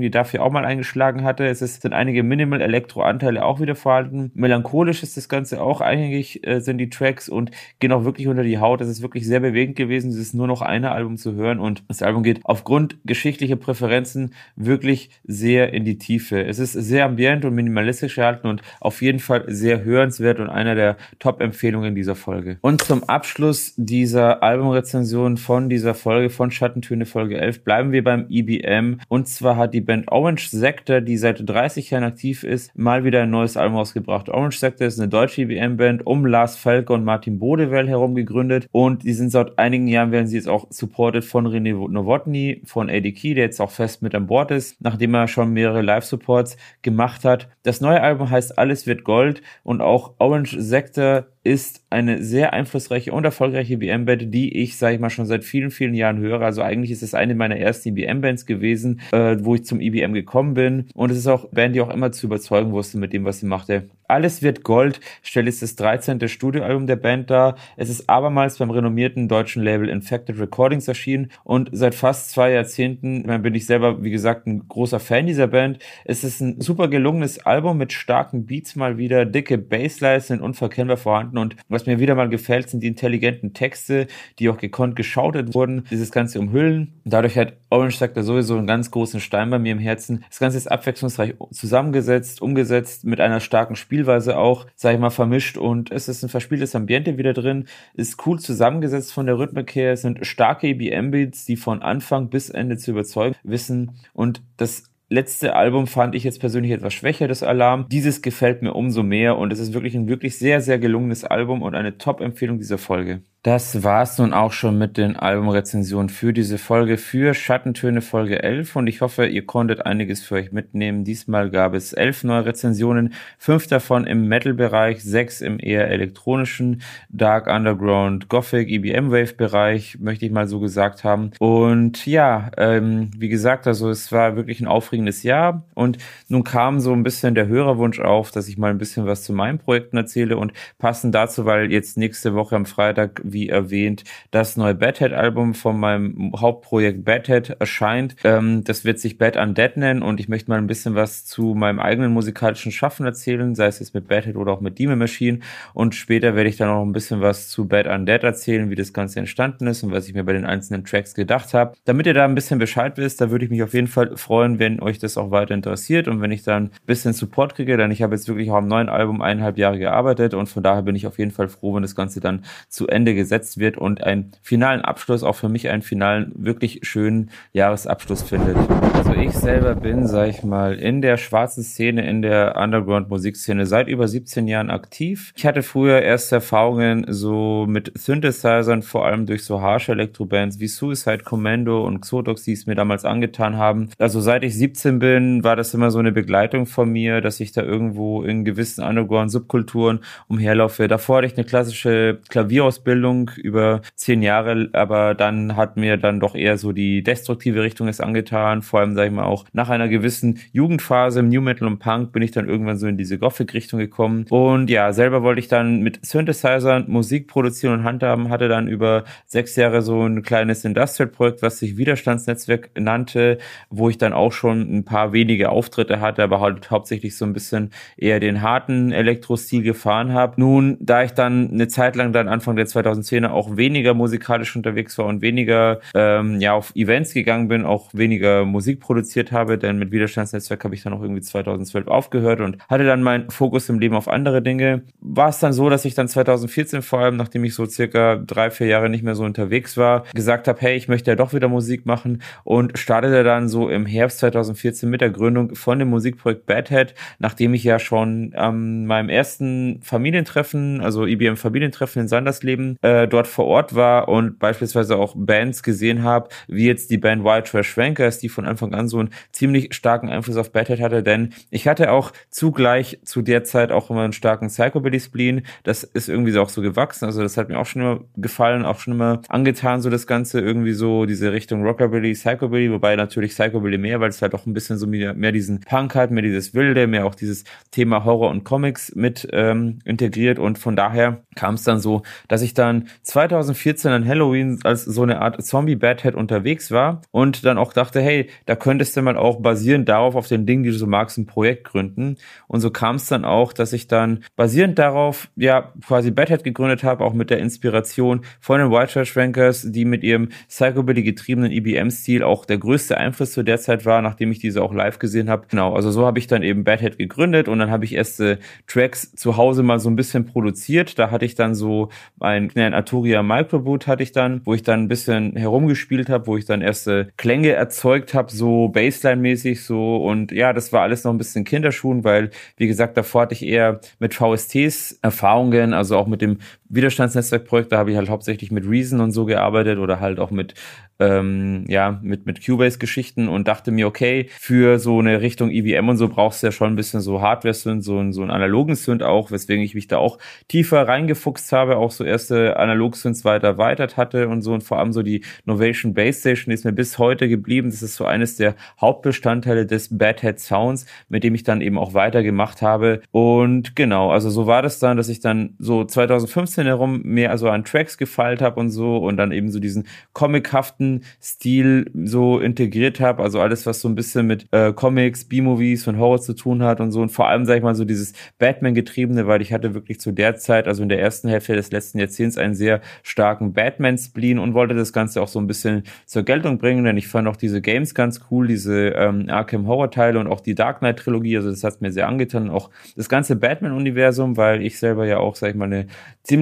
[0.00, 1.44] die Duff ja auch mal eingeschlagen hatte.
[1.46, 4.30] Es ist, sind einige Minimal Elektro-Anteile auch wieder vorhanden.
[4.34, 8.42] Melancholisch ist das Ganze auch eigentlich, äh, sind die Tracks und gehen auch wirklich unter
[8.42, 8.80] die Haut.
[8.80, 12.02] Es ist wirklich sehr bewegend gewesen, dieses nur noch eine Album zu hören und das
[12.02, 16.44] Album geht aufgrund geschichtlicher Präferenzen wirklich sehr in die Tiefe.
[16.44, 20.74] Es ist sehr ambient und minimalistisch gehalten und auf jeden Fall sehr hörenswert und einer
[20.74, 22.58] der Top-Empfehlungen dieser Folge.
[22.60, 28.26] Und zum Abschluss dieser Albumrezension von dieser Folge von Schattentöne Folge 11 bleiben wir beim
[28.28, 33.04] EBM und zwar hat die Band Orange Sector, die seit 30 Jahren aktiv ist, mal
[33.04, 34.28] wieder ein neues Album rausgebracht.
[34.28, 39.04] Orange Sector ist eine deutsche EBM-Band um Lars Falke und Martin Bodewell herum gegründet und
[39.04, 43.12] die sind seit einigen Jahren werden sie jetzt auch supported von René Nowotny, von AD
[43.12, 47.24] Key, der jetzt auch fest mit an Bord ist, nachdem er schon mehrere Live-Supports gemacht
[47.24, 47.48] hat.
[47.62, 53.12] Das neue Album heißt Alles wird Gold und auch Orange Sector ist eine sehr einflussreiche
[53.12, 56.42] und erfolgreiche IBM-Band, die ich, sage ich mal, schon seit vielen, vielen Jahren höre.
[56.42, 60.54] Also eigentlich ist es eine meiner ersten IBM-Bands gewesen, äh, wo ich zum IBM gekommen
[60.54, 60.86] bin.
[60.94, 63.46] Und es ist auch Band, die auch immer zu überzeugen wusste mit dem, was sie
[63.46, 63.88] machte.
[64.08, 66.28] Alles wird Gold stellt jetzt das 13.
[66.28, 67.56] Studioalbum der Band dar.
[67.76, 73.24] Es ist abermals beim renommierten deutschen Label Infected Recordings erschienen und seit fast zwei Jahrzehnten
[73.42, 75.78] bin ich selber, wie gesagt, ein großer Fan dieser Band.
[76.04, 80.96] Es ist ein super gelungenes Album mit starken Beats mal wieder, dicke Basslines sind unverkennbar
[80.96, 81.56] vorhanden konnten.
[81.56, 84.06] Und was mir wieder mal gefällt, sind die intelligenten Texte,
[84.38, 87.00] die auch gekonnt geschautet wurden, dieses Ganze umhüllen.
[87.04, 90.24] Dadurch hat Orange sagt da sowieso einen ganz großen Stein bei mir im Herzen.
[90.28, 95.56] Das Ganze ist abwechslungsreich zusammengesetzt, umgesetzt, mit einer starken Spielweise auch, sag ich mal, vermischt
[95.56, 99.92] und es ist ein verspieltes Ambiente wieder drin, ist cool zusammengesetzt von der Rhythmik her,
[99.92, 105.54] es sind starke EBM-Beats, die von Anfang bis Ende zu überzeugen wissen und das letzte
[105.54, 107.88] Album fand ich jetzt persönlich etwas schwächer, das Alarm.
[107.88, 111.62] Dieses gefällt mir umso mehr und es ist wirklich ein wirklich sehr, sehr gelungenes Album
[111.62, 113.22] und eine Top-Empfehlung dieser Folge.
[113.46, 118.74] Das war's nun auch schon mit den Albumrezensionen für diese Folge, für Schattentöne Folge 11
[118.74, 121.04] und ich hoffe, ihr konntet einiges für euch mitnehmen.
[121.04, 127.46] Diesmal gab es elf neue Rezensionen, fünf davon im Metal-Bereich, sechs im eher elektronischen, Dark
[127.46, 131.30] Underground, Gothic, EBM Wave-Bereich, möchte ich mal so gesagt haben.
[131.38, 136.80] Und ja, ähm, wie gesagt, also es war wirklich ein aufregendes Jahr und nun kam
[136.80, 139.98] so ein bisschen der Hörerwunsch auf, dass ich mal ein bisschen was zu meinen Projekten
[139.98, 145.52] erzähle und passend dazu, weil jetzt nächste Woche am Freitag wie erwähnt, das neue Badhead-Album
[145.52, 148.16] von meinem Hauptprojekt Badhead erscheint.
[148.24, 151.54] Ähm, das wird sich Bad Undead nennen und ich möchte mal ein bisschen was zu
[151.54, 155.40] meinem eigenen musikalischen Schaffen erzählen, sei es jetzt mit Badhead oder auch mit Demon Machine.
[155.74, 158.94] Und später werde ich dann auch ein bisschen was zu Bad Undead erzählen, wie das
[158.94, 161.74] Ganze entstanden ist und was ich mir bei den einzelnen Tracks gedacht habe.
[161.84, 164.58] Damit ihr da ein bisschen Bescheid wisst, da würde ich mich auf jeden Fall freuen,
[164.58, 167.90] wenn euch das auch weiter interessiert und wenn ich dann ein bisschen Support kriege, denn
[167.90, 170.96] ich habe jetzt wirklich auch am neuen Album eineinhalb Jahre gearbeitet und von daher bin
[170.96, 174.04] ich auf jeden Fall froh, wenn das Ganze dann zu Ende gesetzt gesetzt wird und
[174.04, 178.56] einen finalen Abschluss, auch für mich einen finalen, wirklich schönen Jahresabschluss findet.
[178.94, 183.88] Also ich selber bin, sag ich mal, in der schwarzen Szene, in der Underground-Musikszene seit
[183.88, 185.32] über 17 Jahren aktiv.
[185.36, 190.68] Ich hatte früher erste Erfahrungen so mit Synthesizern, vor allem durch so harsche Elektrobands wie
[190.68, 193.90] Suicide Commando und Xotox, die es mir damals angetan haben.
[193.98, 197.50] Also seit ich 17 bin, war das immer so eine Begleitung von mir, dass ich
[197.50, 200.86] da irgendwo in gewissen Underground-Subkulturen umherlaufe.
[200.86, 206.20] Davor hatte ich eine klassische Klavierausbildung Entwicklung über zehn Jahre, aber dann hat mir dann
[206.20, 208.62] doch eher so die destruktive Richtung es angetan.
[208.62, 212.12] Vor allem, sage ich mal, auch nach einer gewissen Jugendphase im New Metal und Punk
[212.12, 214.26] bin ich dann irgendwann so in diese Gothic-Richtung gekommen.
[214.30, 219.04] Und ja, selber wollte ich dann mit Synthesizern Musik produzieren und handhaben, hatte dann über
[219.26, 223.38] sechs Jahre so ein kleines Industrial-Projekt, was sich Widerstandsnetzwerk nannte,
[223.70, 227.32] wo ich dann auch schon ein paar wenige Auftritte hatte, aber halt hauptsächlich so ein
[227.32, 230.40] bisschen eher den harten Elektrostil gefahren habe.
[230.40, 234.54] Nun, da ich dann eine Zeit lang dann Anfang der 2000 2010er auch weniger musikalisch
[234.56, 239.58] unterwegs war und weniger ähm, ja auf Events gegangen bin, auch weniger Musik produziert habe,
[239.58, 243.68] denn mit Widerstandsnetzwerk habe ich dann auch irgendwie 2012 aufgehört und hatte dann meinen Fokus
[243.68, 244.82] im Leben auf andere Dinge.
[245.00, 248.50] War es dann so, dass ich dann 2014 vor allem, nachdem ich so circa drei,
[248.50, 251.48] vier Jahre nicht mehr so unterwegs war, gesagt habe, hey, ich möchte ja doch wieder
[251.48, 256.46] Musik machen und startete dann so im Herbst 2014 mit der Gründung von dem Musikprojekt
[256.46, 263.08] Badhead, nachdem ich ja schon an meinem ersten Familientreffen, also IBM Familientreffen in Sandersleben, äh,
[263.08, 267.46] dort vor Ort war und beispielsweise auch Bands gesehen habe, wie jetzt die Band Wild
[267.46, 271.30] Trash Rankers, die von Anfang an so einen ziemlich starken Einfluss auf Badhead hatte, denn
[271.50, 275.42] ich hatte auch zugleich zu der Zeit auch immer einen starken Psychobilly-Spleen.
[275.64, 278.64] Das ist irgendwie so auch so gewachsen, also das hat mir auch schon immer gefallen,
[278.64, 283.32] auch schon immer angetan, so das Ganze irgendwie so diese Richtung Rockabilly, Psychobilly, wobei natürlich
[283.32, 286.22] Psychobilly mehr, weil es halt auch ein bisschen so mehr, mehr diesen Punk hat, mehr
[286.22, 290.38] dieses Wilde, mehr auch dieses Thema Horror und Comics mit ähm, integriert.
[290.38, 295.02] Und von daher kam es dann so, dass ich dann 2014 an Halloween als so
[295.02, 299.40] eine Art Zombie-Badhead unterwegs war und dann auch dachte, hey, da könntest du mal auch
[299.40, 302.16] basierend darauf, auf den Dingen, die du so magst, ein Projekt gründen.
[302.46, 306.84] Und so kam es dann auch, dass ich dann basierend darauf, ja, quasi Badhead gegründet
[306.84, 311.52] habe, auch mit der Inspiration von den White Trash Rankers, die mit ihrem Psychobilly getriebenen
[311.52, 315.28] EBM-Stil auch der größte Einfluss zu der Zeit war, nachdem ich diese auch live gesehen
[315.28, 315.46] habe.
[315.48, 319.12] Genau, also so habe ich dann eben Badhead gegründet und dann habe ich erste Tracks
[319.14, 320.98] zu Hause mal so ein bisschen produziert.
[320.98, 324.82] Da hatte ich dann so ein, ein Arturia Microboot hatte ich dann, wo ich dann
[324.82, 329.96] ein bisschen herumgespielt habe, wo ich dann erste Klänge erzeugt habe, so Baseline-mäßig so.
[329.96, 333.44] Und ja, das war alles noch ein bisschen Kinderschuhen, weil wie gesagt, davor hatte ich
[333.44, 338.68] eher mit VSTs Erfahrungen, also auch mit dem Widerstandsnetzwerkprojekt, da habe ich halt hauptsächlich mit
[338.68, 340.54] Reason und so gearbeitet oder halt auch mit
[340.98, 345.96] ähm, ja, mit, mit Cubase-Geschichten und dachte mir, okay, für so eine Richtung EVM und
[345.96, 349.30] so brauchst du ja schon ein bisschen so Hardware-Synth, so, so einen analogen Synth auch,
[349.30, 354.28] weswegen ich mich da auch tiefer reingefuchst habe, auch so erste Analog-Synths weiter erweitert hatte
[354.28, 357.70] und so und vor allem so die Novation Base Station ist mir bis heute geblieben.
[357.70, 361.78] Das ist so eines der Hauptbestandteile des Bad Head Sounds, mit dem ich dann eben
[361.78, 363.02] auch weitergemacht habe.
[363.10, 367.50] Und genau, also so war das dann, dass ich dann so 2015 herum mehr also
[367.50, 373.00] an Tracks gefeilt habe und so und dann eben so diesen comichaften Stil so integriert
[373.00, 373.22] habe.
[373.22, 376.80] Also alles, was so ein bisschen mit äh, Comics, B-Movies und Horror zu tun hat
[376.80, 377.02] und so.
[377.02, 380.36] Und vor allem, sag ich mal, so dieses Batman-getriebene, weil ich hatte wirklich zu der
[380.36, 384.74] Zeit, also in der ersten Hälfte des letzten Jahrzehnts, einen sehr starken Batman-Spleen und wollte
[384.74, 387.94] das Ganze auch so ein bisschen zur Geltung bringen, denn ich fand auch diese Games
[387.94, 391.36] ganz cool, diese ähm, Arkham Horror-Teile und auch die Dark Knight-Trilogie.
[391.36, 392.50] Also das hat mir sehr angetan.
[392.50, 395.86] Auch das ganze Batman-Universum, weil ich selber ja auch, sag ich mal, eine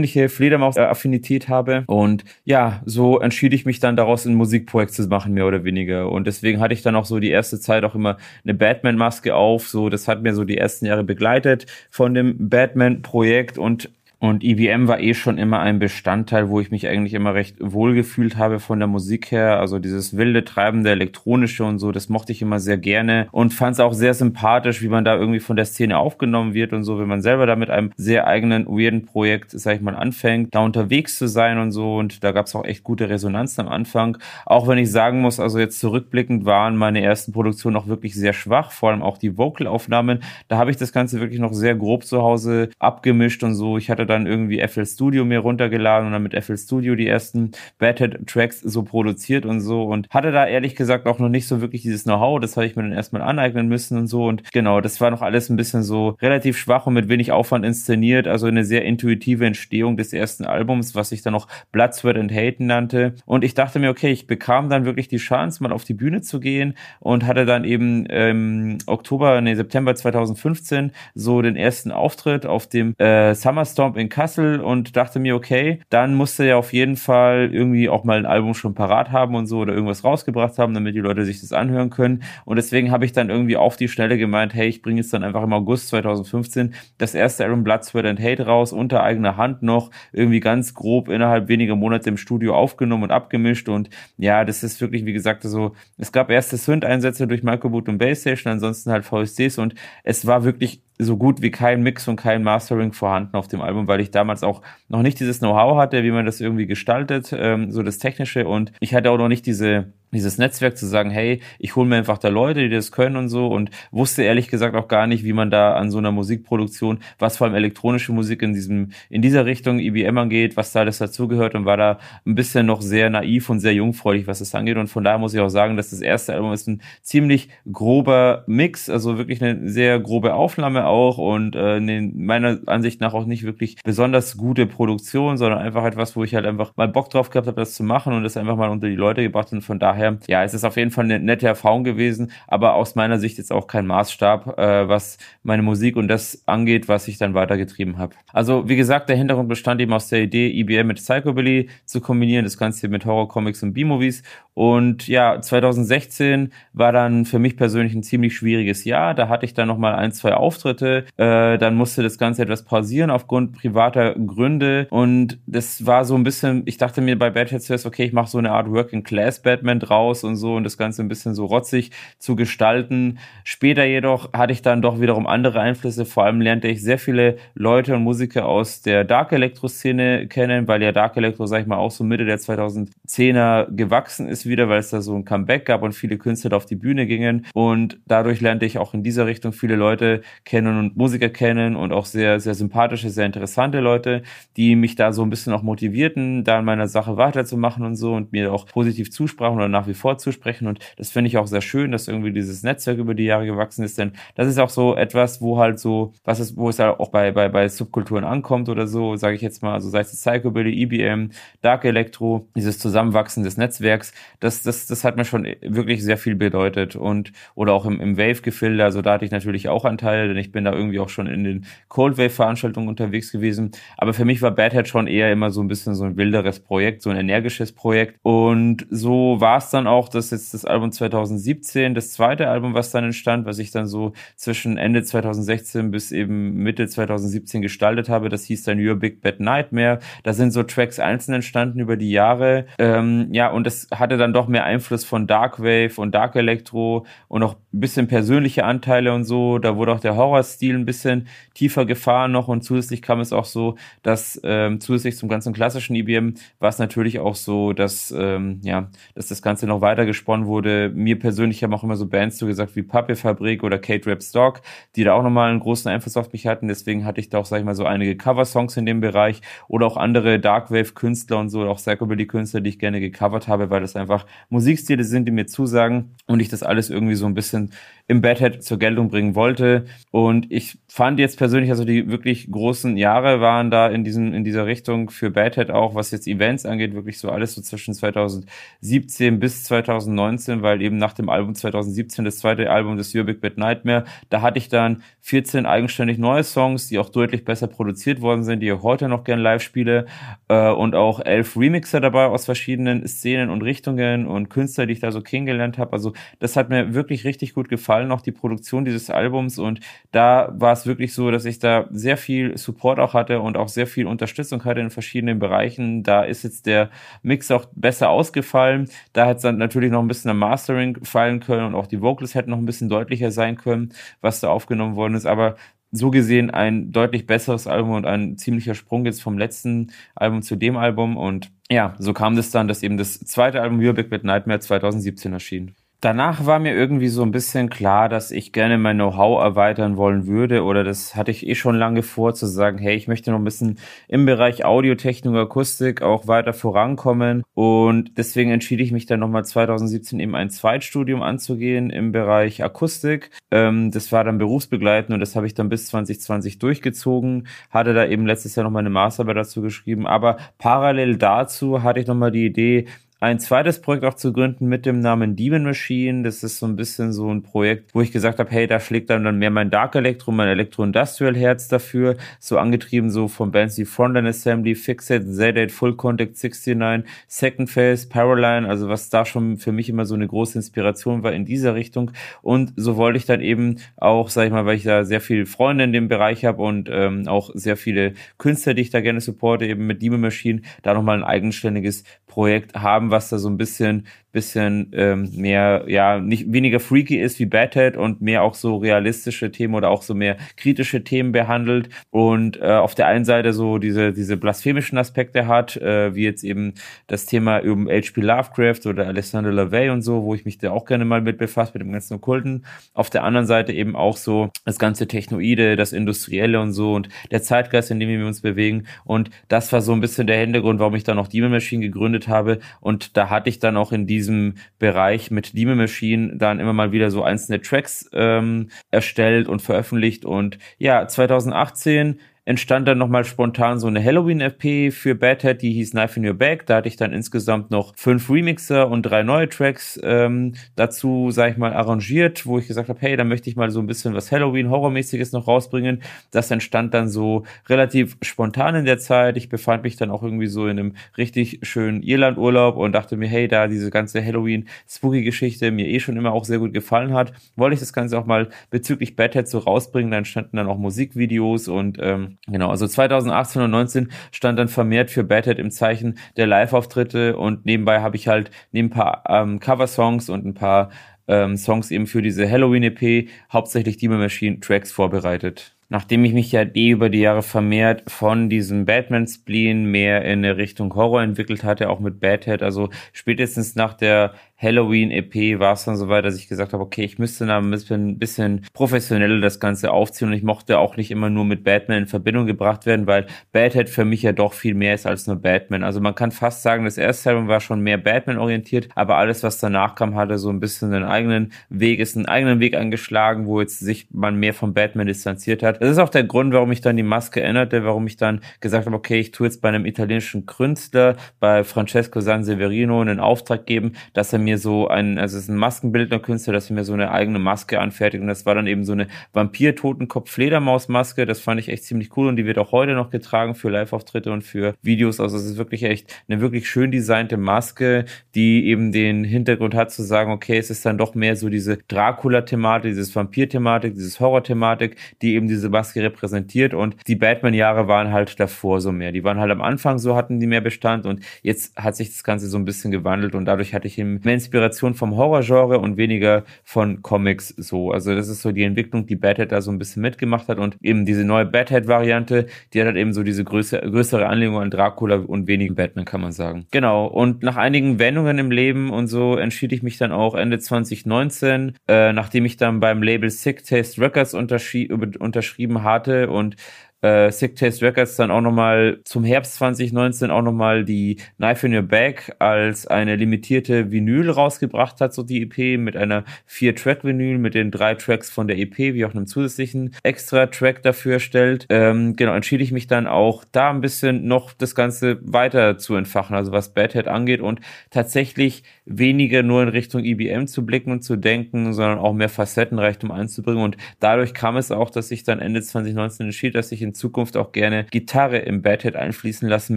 [0.04, 1.84] ziemliche Fledermaus-Affinität habe.
[1.86, 5.64] Und ja, so entschied ich mich dann daraus in ein Musikprojekt zu machen, mehr oder
[5.64, 6.10] weniger.
[6.10, 9.68] Und deswegen hatte ich dann auch so die erste Zeit auch immer eine Batman-Maske auf.
[9.68, 14.88] So, das hat mir so die ersten Jahre begleitet von dem Batman-Projekt und Und IBM
[14.88, 18.58] war eh schon immer ein Bestandteil, wo ich mich eigentlich immer recht wohl gefühlt habe
[18.58, 19.60] von der Musik her.
[19.60, 23.74] Also dieses wilde, treibende, elektronische und so, das mochte ich immer sehr gerne und fand
[23.74, 26.98] es auch sehr sympathisch, wie man da irgendwie von der Szene aufgenommen wird und so,
[26.98, 30.60] wenn man selber da mit einem sehr eigenen, weirden Projekt, sag ich mal, anfängt, da
[30.60, 31.96] unterwegs zu sein und so.
[31.96, 34.16] Und da gab es auch echt gute Resonanz am Anfang.
[34.46, 38.32] Auch wenn ich sagen muss, also jetzt zurückblickend waren meine ersten Produktionen auch wirklich sehr
[38.32, 40.20] schwach, vor allem auch die Vocalaufnahmen.
[40.48, 43.76] Da habe ich das Ganze wirklich noch sehr grob zu Hause abgemischt und so.
[43.76, 47.52] Ich hatte dann irgendwie FL Studio mir runtergeladen und dann mit FL Studio die ersten
[47.78, 51.60] Badhead Tracks so produziert und so und hatte da ehrlich gesagt auch noch nicht so
[51.60, 52.40] wirklich dieses Know-how.
[52.40, 54.26] Das habe ich mir dann erstmal aneignen müssen und so.
[54.26, 57.64] Und genau, das war noch alles ein bisschen so relativ schwach und mit wenig Aufwand
[57.64, 58.26] inszeniert.
[58.26, 62.62] Also eine sehr intuitive Entstehung des ersten Albums, was ich dann noch Blood, and Hate
[62.62, 63.14] nannte.
[63.26, 66.22] Und ich dachte mir, okay, ich bekam dann wirklich die Chance, mal auf die Bühne
[66.22, 72.46] zu gehen und hatte dann eben im Oktober, nee, September 2015 so den ersten Auftritt
[72.46, 76.72] auf dem äh, Summer Stomp in Kassel und dachte mir, okay, dann musste ja auf
[76.72, 80.58] jeden Fall irgendwie auch mal ein Album schon parat haben und so oder irgendwas rausgebracht
[80.58, 82.22] haben, damit die Leute sich das anhören können.
[82.44, 85.24] Und deswegen habe ich dann irgendwie auf die Schnelle gemeint, hey, ich bringe jetzt dann
[85.24, 89.62] einfach im August 2015 das erste Album Blood, Sweat and Hate raus, unter eigener Hand
[89.62, 93.68] noch, irgendwie ganz grob innerhalb weniger Monate im Studio aufgenommen und abgemischt.
[93.68, 97.98] Und ja, das ist wirklich, wie gesagt, so, es gab erste Synth-Einsätze durch Microboot und
[97.98, 102.42] Basstation, ansonsten halt VSDs und es war wirklich so gut wie kein Mix und kein
[102.42, 106.10] Mastering vorhanden auf dem Album, weil ich damals auch noch nicht dieses Know-how hatte, wie
[106.10, 108.46] man das irgendwie gestaltet, ähm, so das Technische.
[108.46, 111.96] Und ich hatte auch noch nicht diese dieses Netzwerk zu sagen, hey, ich hole mir
[111.96, 113.48] einfach da Leute, die das können und so.
[113.48, 117.36] Und wusste ehrlich gesagt auch gar nicht, wie man da an so einer Musikproduktion, was
[117.36, 121.54] vor allem elektronische Musik in diesem in dieser Richtung IBM angeht, was da alles dazugehört
[121.54, 124.76] und war da ein bisschen noch sehr naiv und sehr jungfräulich, was das angeht.
[124.76, 128.44] Und von daher muss ich auch sagen, dass das erste Album ist ein ziemlich grober
[128.46, 133.44] Mix, also wirklich eine sehr grobe Aufnahme auch und äh, meiner Ansicht nach auch nicht
[133.44, 137.46] wirklich besonders gute Produktion, sondern einfach etwas, wo ich halt einfach mal Bock drauf gehabt
[137.46, 140.03] habe, das zu machen und das einfach mal unter die Leute gebracht und von daher
[140.04, 143.38] daher, ja, es ist auf jeden Fall eine nette Erfahrung gewesen, aber aus meiner Sicht
[143.38, 147.98] jetzt auch kein Maßstab, äh, was meine Musik und das angeht, was ich dann weitergetrieben
[147.98, 148.14] habe.
[148.32, 152.44] Also, wie gesagt, der Hintergrund bestand eben aus der Idee, IBM mit Psychobilly zu kombinieren,
[152.44, 154.22] das Ganze mit Horror-Comics und B-Movies.
[154.54, 159.14] Und ja, 2016 war dann für mich persönlich ein ziemlich schwieriges Jahr.
[159.14, 161.06] Da hatte ich dann nochmal ein, zwei Auftritte.
[161.16, 164.86] Äh, dann musste das Ganze etwas pausieren aufgrund privater Gründe.
[164.90, 168.28] Und das war so ein bisschen, ich dachte mir bei Heads zuerst, okay, ich mache
[168.28, 171.34] so eine Art Working Class Batman drauf raus und so und das Ganze ein bisschen
[171.34, 173.18] so rotzig zu gestalten.
[173.44, 176.04] Später jedoch hatte ich dann doch wiederum andere Einflüsse.
[176.04, 180.68] Vor allem lernte ich sehr viele Leute und Musiker aus der Dark Electro Szene kennen,
[180.68, 184.68] weil ja Dark Electro, sag ich mal, auch so Mitte der 2010er gewachsen ist wieder,
[184.68, 187.46] weil es da so ein Comeback gab und viele Künstler auf die Bühne gingen.
[187.54, 191.92] Und dadurch lernte ich auch in dieser Richtung viele Leute kennen und Musiker kennen und
[191.92, 194.22] auch sehr, sehr sympathische, sehr interessante Leute,
[194.56, 198.14] die mich da so ein bisschen auch motivierten, da in meiner Sache weiterzumachen und so
[198.14, 200.66] und mir auch positiv zusprachen oder nach wie vor zusprechen.
[200.66, 203.84] Und das finde ich auch sehr schön, dass irgendwie dieses Netzwerk über die Jahre gewachsen
[203.84, 206.98] ist, denn das ist auch so etwas, wo halt so, was ist, wo es halt
[207.00, 210.12] auch bei, bei, bei Subkulturen ankommt oder so, sage ich jetzt mal, also sei es
[210.12, 211.30] Psychobilly, EBM,
[211.60, 216.34] Dark Electro, dieses Zusammenwachsen des Netzwerks, das, das, das hat mir schon wirklich sehr viel
[216.34, 216.96] bedeutet.
[216.96, 220.52] Und, oder auch im, im Wave-Gefilde, also da hatte ich natürlich auch Anteile, denn ich
[220.52, 223.72] bin da irgendwie auch schon in den Cold Wave-Veranstaltungen unterwegs gewesen.
[223.96, 226.60] Aber für mich war Bad Hat schon eher immer so ein bisschen so ein wilderes
[226.60, 228.18] Projekt, so ein energisches Projekt.
[228.22, 232.90] Und so war es dann auch, dass jetzt das Album 2017, das zweite Album, was
[232.90, 238.28] dann entstand, was ich dann so zwischen Ende 2016 bis eben Mitte 2017 gestaltet habe,
[238.28, 239.98] das hieß dann Your Big Bad Nightmare.
[240.22, 242.66] Da sind so Tracks einzeln entstanden über die Jahre.
[242.78, 247.06] Ähm, ja, und es hatte dann doch mehr Einfluss von Dark Wave und Dark Electro
[247.28, 249.58] und auch ein bisschen persönliche Anteile und so.
[249.58, 253.44] Da wurde auch der Horrorstil ein bisschen tiefer gefahren noch und zusätzlich kam es auch
[253.44, 258.60] so, dass ähm, zusätzlich zum ganzen klassischen IBM war es natürlich auch so, dass ähm,
[258.62, 260.90] ja, dass das Ganze noch weiter gesponnen wurde.
[260.94, 264.22] Mir persönlich haben auch immer so Bands so gesagt wie Pappe Fabrik oder Kate Rap
[264.22, 264.62] Stock,
[264.96, 266.68] die da auch nochmal einen großen Einfluss auf mich hatten.
[266.68, 269.86] Deswegen hatte ich da auch, sag ich mal, so einige Cover-Songs in dem Bereich oder
[269.86, 274.13] auch andere Darkwave-Künstler und so, auch Psychobilly-Künstler, die ich gerne gecovert habe, weil das einfach
[274.48, 277.72] Musikstile sind, die mir zusagen und ich das alles irgendwie so ein bisschen
[278.06, 279.86] im Badhead zur Geltung bringen wollte.
[280.10, 284.44] Und ich fand jetzt persönlich, also die wirklich großen Jahre waren da in diesem, in
[284.44, 289.40] dieser Richtung für Badhead auch, was jetzt Events angeht, wirklich so alles so zwischen 2017
[289.40, 293.56] bis 2019, weil eben nach dem Album 2017, das zweite Album des Your Big Bad
[293.56, 298.44] Nightmare, da hatte ich dann 14 eigenständig neue Songs, die auch deutlich besser produziert worden
[298.44, 300.04] sind, die ich heute noch gern live spiele,
[300.48, 305.00] äh, und auch elf Remixer dabei aus verschiedenen Szenen und Richtungen und Künstler, die ich
[305.00, 305.94] da so kennengelernt habe.
[305.94, 309.58] Also das hat mir wirklich richtig gut gefallen gefallen, auch die Produktion dieses Albums.
[309.58, 309.80] Und
[310.10, 313.68] da war es wirklich so, dass ich da sehr viel Support auch hatte und auch
[313.68, 316.02] sehr viel Unterstützung hatte in verschiedenen Bereichen.
[316.02, 316.90] Da ist jetzt der
[317.22, 318.88] Mix auch besser ausgefallen.
[319.12, 322.00] Da hätte es dann natürlich noch ein bisschen am Mastering fallen können und auch die
[322.00, 325.26] Vocals hätten noch ein bisschen deutlicher sein können, was da aufgenommen worden ist.
[325.26, 325.56] Aber
[325.92, 330.56] so gesehen ein deutlich besseres Album und ein ziemlicher Sprung jetzt vom letzten Album zu
[330.56, 331.16] dem Album.
[331.16, 334.58] Und ja, so kam das dann, dass eben das zweite Album You're Back with Nightmare
[334.58, 339.42] 2017 erschien danach war mir irgendwie so ein bisschen klar, dass ich gerne mein Know-how
[339.42, 343.08] erweitern wollen würde oder das hatte ich eh schon lange vor zu sagen, hey, ich
[343.08, 347.42] möchte noch ein bisschen im Bereich Audiotechnik, Akustik auch weiter vorankommen.
[347.54, 353.30] Und deswegen entschied ich mich dann nochmal 2017 eben ein Zweitstudium anzugehen im Bereich Akustik.
[353.50, 358.04] Ähm, das war dann berufsbegleitend und das habe ich dann bis 2020 durchgezogen, hatte da
[358.04, 362.44] eben letztes Jahr nochmal eine Masterarbeit dazu geschrieben, aber parallel dazu hatte ich nochmal die
[362.44, 362.86] Idee,
[363.24, 366.24] ein zweites Projekt auch zu gründen mit dem Namen Demon Machine.
[366.24, 369.08] Das ist so ein bisschen so ein Projekt, wo ich gesagt habe, hey, da schlägt
[369.08, 372.16] dann, dann mehr mein Dark Electro, mein Electro-Industrial Herz dafür.
[372.38, 378.08] So angetrieben so von Bands wie Frontline Assembly, Fixed, Z8, Full Contact 69, Second Phase,
[378.10, 381.74] Paraline, also was da schon für mich immer so eine große Inspiration war in dieser
[381.74, 382.10] Richtung.
[382.42, 385.46] Und so wollte ich dann eben auch, sag ich mal, weil ich da sehr viele
[385.46, 389.22] Freunde in dem Bereich habe und ähm, auch sehr viele Künstler, die ich da gerne
[389.22, 393.56] supporte, eben mit Demon Machine, da nochmal ein eigenständiges Projekt haben, was da so ein
[393.56, 398.76] bisschen bisschen ähm, mehr, ja, nicht weniger freaky ist wie Badhead und mehr auch so
[398.76, 403.54] realistische Themen oder auch so mehr kritische Themen behandelt und äh, auf der einen Seite
[403.54, 406.74] so diese, diese blasphemischen Aspekte hat, äh, wie jetzt eben
[407.06, 408.20] das Thema über H.P.
[408.20, 411.72] Lovecraft oder Alexander LaVey und so, wo ich mich da auch gerne mal mit befasse,
[411.74, 412.66] mit dem ganzen Okkulten.
[412.92, 417.08] Auf der anderen Seite eben auch so das ganze Technoide, das Industrielle und so und
[417.30, 418.86] der Zeitgeist, in dem wir uns bewegen.
[419.04, 422.26] Und das war so ein bisschen der Hintergrund, warum ich dann auch Demon Machine gegründet
[422.26, 422.58] habe.
[422.80, 426.72] Und da hatte ich dann auch in diesem diesem Bereich mit Demon Machine dann immer
[426.72, 430.24] mal wieder so einzelne Tracks ähm, erstellt und veröffentlicht.
[430.24, 436.20] Und ja, 2018 entstand dann nochmal spontan so eine Halloween-EP für Badhead, die hieß Knife
[436.20, 436.66] in Your Bag.
[436.66, 441.52] Da hatte ich dann insgesamt noch fünf Remixer und drei neue Tracks ähm, dazu, sag
[441.52, 444.14] ich mal, arrangiert, wo ich gesagt habe, hey, da möchte ich mal so ein bisschen
[444.14, 446.02] was Halloween-Horrormäßiges noch rausbringen.
[446.32, 449.38] Das entstand dann so relativ spontan in der Zeit.
[449.38, 453.28] Ich befand mich dann auch irgendwie so in einem richtig schönen Irland-Urlaub und dachte mir,
[453.28, 457.74] hey, da diese ganze Halloween-Spooky-Geschichte mir eh schon immer auch sehr gut gefallen hat, wollte
[457.74, 460.10] ich das Ganze auch mal bezüglich Badhead so rausbringen.
[460.10, 465.10] Da entstanden dann auch Musikvideos und ähm, Genau, also 2018 und 19 stand dann vermehrt
[465.10, 469.60] für Badhead im Zeichen der Live-Auftritte und nebenbei habe ich halt neben ein paar ähm,
[469.60, 470.90] Cover-Songs und ein paar
[471.28, 475.74] ähm, Songs eben für diese Halloween-EP hauptsächlich Demon Machine Tracks vorbereitet.
[475.90, 480.94] Nachdem ich mich ja eh über die Jahre vermehrt von diesem Batman-Spleen mehr in Richtung
[480.94, 486.24] Horror entwickelt hatte, auch mit Badhead, also spätestens nach der Halloween-EP war es dann soweit,
[486.24, 490.28] dass ich gesagt habe, okay, ich müsste da ein bisschen, bisschen professioneller das Ganze aufziehen
[490.28, 493.90] und ich mochte auch nicht immer nur mit Batman in Verbindung gebracht werden, weil Badhead
[493.90, 495.82] für mich ja doch viel mehr ist als nur Batman.
[495.82, 499.58] Also man kann fast sagen, das erste Album war schon mehr Batman-orientiert, aber alles, was
[499.58, 503.60] danach kam, hatte so ein bisschen einen eigenen Weg, ist einen eigenen Weg angeschlagen, wo
[503.60, 505.82] jetzt sich man mehr von Batman distanziert hat.
[505.82, 508.86] Das ist auch der Grund, warum ich dann die Maske änderte, warum ich dann gesagt
[508.86, 513.92] habe, okay, ich tue jetzt bei einem italienischen Künstler, bei Francesco Sanseverino, einen Auftrag geben,
[514.12, 517.10] dass er mir so ein, also es ist ein Maskenbildnerkünstler, dass er mir so eine
[517.10, 521.26] eigene Maske anfertigt und das war dann eben so eine Vampir-Totenkopf-Fledermaus-Maske.
[521.26, 524.32] Das fand ich echt ziemlich cool und die wird auch heute noch getragen für Live-Auftritte
[524.32, 525.20] und für Videos.
[525.20, 529.90] Also es ist wirklich echt eine wirklich schön designte Maske, die eben den Hintergrund hat
[529.90, 534.96] zu sagen, okay, es ist dann doch mehr so diese Dracula-Thematik, dieses Vampir-Thematik, dieses Horror-Thematik,
[535.22, 539.12] die eben diese Maske repräsentiert und die Batman-Jahre waren halt davor so mehr.
[539.12, 542.24] Die waren halt am Anfang so, hatten die mehr Bestand und jetzt hat sich das
[542.24, 546.44] Ganze so ein bisschen gewandelt und dadurch hatte ich mehr Inspiration vom Horrorgenre und weniger
[546.64, 547.90] von Comics so.
[547.90, 550.76] Also das ist so die Entwicklung, die Badhead da so ein bisschen mitgemacht hat und
[550.82, 555.16] eben diese neue Badhead-Variante, die hat halt eben so diese größere, größere Anlehnung an Dracula
[555.16, 556.66] und weniger Batman, kann man sagen.
[556.70, 557.06] Genau.
[557.06, 561.76] Und nach einigen Wendungen im Leben und so entschied ich mich dann auch Ende 2019,
[561.88, 566.56] äh, nachdem ich dann beim Label Sick Taste Records unterschrieben hatte und
[567.04, 571.74] äh, Sick Taste Records dann auch nochmal zum Herbst 2019 auch nochmal die Knife in
[571.74, 577.54] Your Bag als eine limitierte Vinyl rausgebracht hat, so die EP mit einer Vier-Track-Vinyl mit
[577.54, 581.66] den drei Tracks von der EP, wie auch einem zusätzlichen Extra-Track dafür stellt.
[581.68, 585.96] Ähm, genau, entschied ich mich dann auch da ein bisschen noch das Ganze weiter zu
[585.96, 591.02] entfachen, also was Badhead angeht und tatsächlich weniger nur in Richtung IBM zu blicken und
[591.02, 595.40] zu denken, sondern auch mehr Facettenreichtum einzubringen und dadurch kam es auch, dass ich dann
[595.40, 599.76] Ende 2019 entschied, dass ich in Zukunft auch gerne Gitarre im Badhead einfließen lassen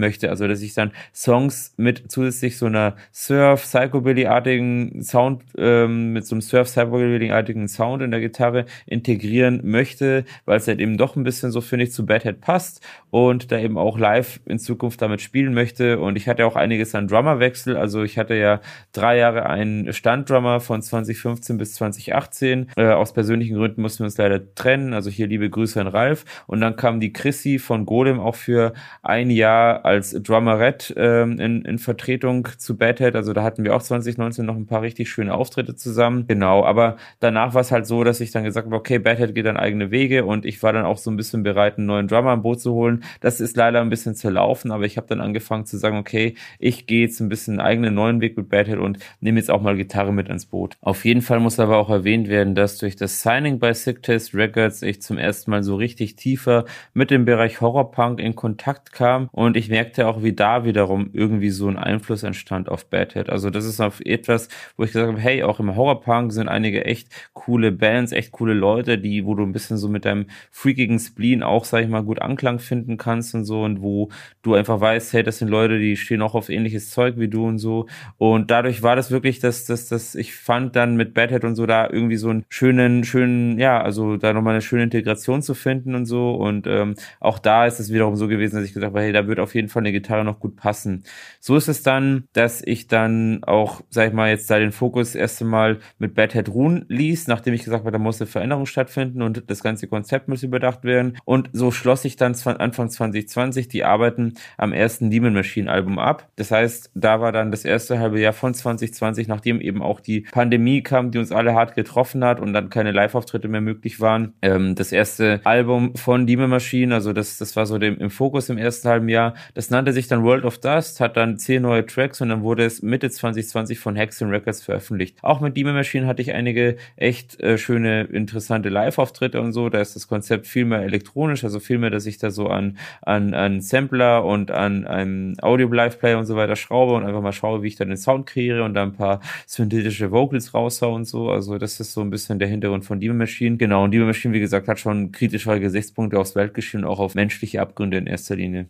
[0.00, 0.30] möchte.
[0.30, 6.34] Also dass ich dann Songs mit zusätzlich so einer Surf, Psychobilly-artigen Sound, ähm, mit so
[6.34, 11.24] einem Surf, Psychobilly-artigen Sound in der Gitarre integrieren möchte, weil es halt eben doch ein
[11.24, 15.20] bisschen so, finde ich, zu Badhead passt und da eben auch live in Zukunft damit
[15.20, 15.98] spielen möchte.
[15.98, 17.76] Und ich hatte auch einiges an Drummerwechsel.
[17.76, 18.60] Also ich hatte ja
[18.92, 22.70] drei Jahre einen Standdrummer von 2015 bis 2018.
[22.76, 24.92] Äh, aus persönlichen Gründen mussten wir uns leider trennen.
[24.92, 26.24] Also hier liebe Grüße an Ralf.
[26.46, 28.72] Und dann kam die Chrissy von Golem auch für
[29.02, 33.16] ein Jahr als Drummerette ähm, in, in Vertretung zu Badhead.
[33.16, 36.26] Also da hatten wir auch 2019 noch ein paar richtig schöne Auftritte zusammen.
[36.26, 39.46] Genau, aber danach war es halt so, dass ich dann gesagt habe, okay, Badhead geht
[39.46, 42.32] dann eigene Wege und ich war dann auch so ein bisschen bereit, einen neuen Drummer
[42.32, 43.04] im Boot zu holen.
[43.20, 46.86] Das ist leider ein bisschen zerlaufen, aber ich habe dann angefangen zu sagen, okay, ich
[46.86, 49.76] gehe jetzt ein bisschen einen eigenen neuen Weg mit Badhead und nehme jetzt auch mal
[49.76, 50.76] Gitarre mit ins Boot.
[50.80, 54.36] Auf jeden Fall muss aber auch erwähnt werden, dass durch das Signing bei Sick Taste
[54.36, 56.64] Records ich zum ersten Mal so richtig tiefer
[56.94, 61.50] mit dem Bereich Horrorpunk in Kontakt kam und ich merkte auch, wie da wiederum irgendwie
[61.50, 63.30] so ein Einfluss entstand auf Badhead.
[63.30, 66.84] Also das ist auf etwas, wo ich gesagt habe, hey, auch im Horrorpunk sind einige
[66.84, 70.98] echt coole Bands, echt coole Leute, die, wo du ein bisschen so mit deinem freakigen
[70.98, 74.10] Spleen auch, sag ich mal, gut Anklang finden kannst und so und wo
[74.42, 77.46] du einfach weißt, hey, das sind Leute, die stehen auch auf ähnliches Zeug wie du
[77.46, 77.86] und so.
[78.16, 81.66] Und dadurch war das wirklich, dass, dass, dass ich fand dann mit Badhead und so
[81.66, 85.94] da irgendwie so einen schönen, schönen, ja, also da nochmal eine schöne Integration zu finden
[85.94, 86.32] und so.
[86.32, 89.26] Und ähm, auch da ist es wiederum so gewesen, dass ich gesagt habe, hey, da
[89.26, 91.04] wird auf jeden Fall eine Gitarre noch gut passen.
[91.40, 95.14] So ist es dann, dass ich dann auch, sag ich mal, jetzt da den Fokus
[95.14, 99.22] erst einmal mit Badhead ruhen ließ, nachdem ich gesagt habe, da muss eine Veränderung stattfinden
[99.22, 101.18] und das ganze Konzept muss überdacht werden.
[101.24, 106.28] Und so schloss ich dann Anfang 2020 die Arbeiten am ersten Demon Machine Album ab.
[106.36, 110.22] Das heißt, da war dann das erste halbe Jahr von 2020, nachdem eben auch die
[110.22, 114.34] Pandemie kam, die uns alle hart getroffen hat und dann keine Live-Auftritte mehr möglich waren.
[114.42, 118.48] Ähm, das erste Album von Demon Machine, also das, das war so dem, im Fokus
[118.48, 119.34] im ersten halben Jahr.
[119.54, 122.64] Das nannte sich dann World of Dust, hat dann zehn neue Tracks und dann wurde
[122.64, 125.16] es Mitte 2020 von Hexen Records veröffentlicht.
[125.22, 129.68] Auch mit Demon Machine hatte ich einige echt äh, schöne, interessante Live-Auftritte und so.
[129.68, 132.78] Da ist das Konzept viel mehr elektronisch, also viel mehr, dass ich da so an,
[133.02, 137.22] an, an Sampler und an einem Audio Live Player und so weiter schraube und einfach
[137.22, 140.94] mal schaue, wie ich dann den Sound kreiere und dann ein paar synthetische Vocals raushau
[140.94, 141.30] und so.
[141.30, 143.56] Also das ist so ein bisschen der Hintergrund von Demon Machine.
[143.56, 147.14] Genau, und Demon Machine, wie gesagt, hat schon kritischere Gesichtspunkte aufs Weltgeschehen und auch auf
[147.14, 148.68] menschliche Abgründe in erster Linie.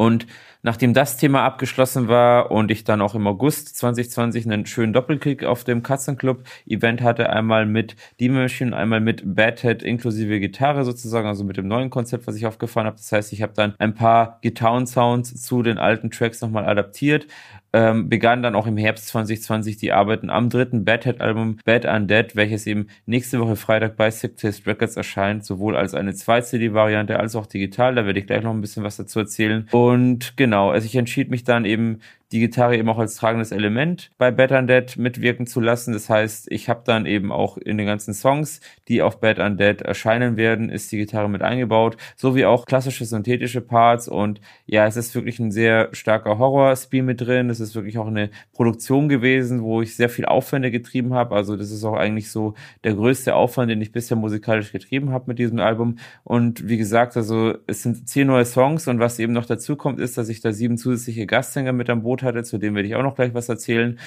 [0.00, 0.28] Und
[0.62, 5.42] nachdem das Thema abgeschlossen war und ich dann auch im August 2020 einen schönen Doppelkick
[5.42, 11.26] auf dem Katzenclub Event hatte, einmal mit Demon Machine, einmal mit Badhead inklusive Gitarre sozusagen,
[11.26, 12.96] also mit dem neuen Konzept, was ich aufgefahren habe.
[12.96, 17.26] Das heißt, ich habe dann ein paar Gitarren-Sounds zu den alten Tracks nochmal adaptiert,
[17.72, 22.66] ähm, begann dann auch im Herbst 2020 die Arbeiten am dritten Badhead-Album Bad Undead, welches
[22.66, 27.46] eben nächste Woche Freitag bei Sick Taste Records erscheint, sowohl als eine 2-CD-Variante als auch
[27.46, 27.94] digital.
[27.94, 29.68] Da werde ich gleich noch ein bisschen was dazu erzählen.
[29.70, 32.00] Und genau, also ich entschied mich dann eben
[32.32, 35.92] die Gitarre eben auch als tragendes Element bei Bad Undead mitwirken zu lassen.
[35.92, 39.82] Das heißt, ich habe dann eben auch in den ganzen Songs, die auf Bad Undead
[39.82, 44.96] erscheinen werden, ist die Gitarre mit eingebaut, sowie auch klassische synthetische Parts und ja, es
[44.96, 47.50] ist wirklich ein sehr starker Horror-Spiel mit drin.
[47.50, 51.34] Es ist wirklich auch eine Produktion gewesen, wo ich sehr viel Aufwände getrieben habe.
[51.34, 52.54] Also das ist auch eigentlich so
[52.84, 55.96] der größte Aufwand, den ich bisher musikalisch getrieben habe mit diesem Album.
[56.24, 60.00] Und wie gesagt, also es sind zehn neue Songs und was eben noch dazu kommt,
[60.00, 62.88] ist, dass ich da sieben zusätzliche Gastsänger mit am Boot Boot hatte, zu dem werde
[62.88, 63.98] ich auch noch gleich was erzählen.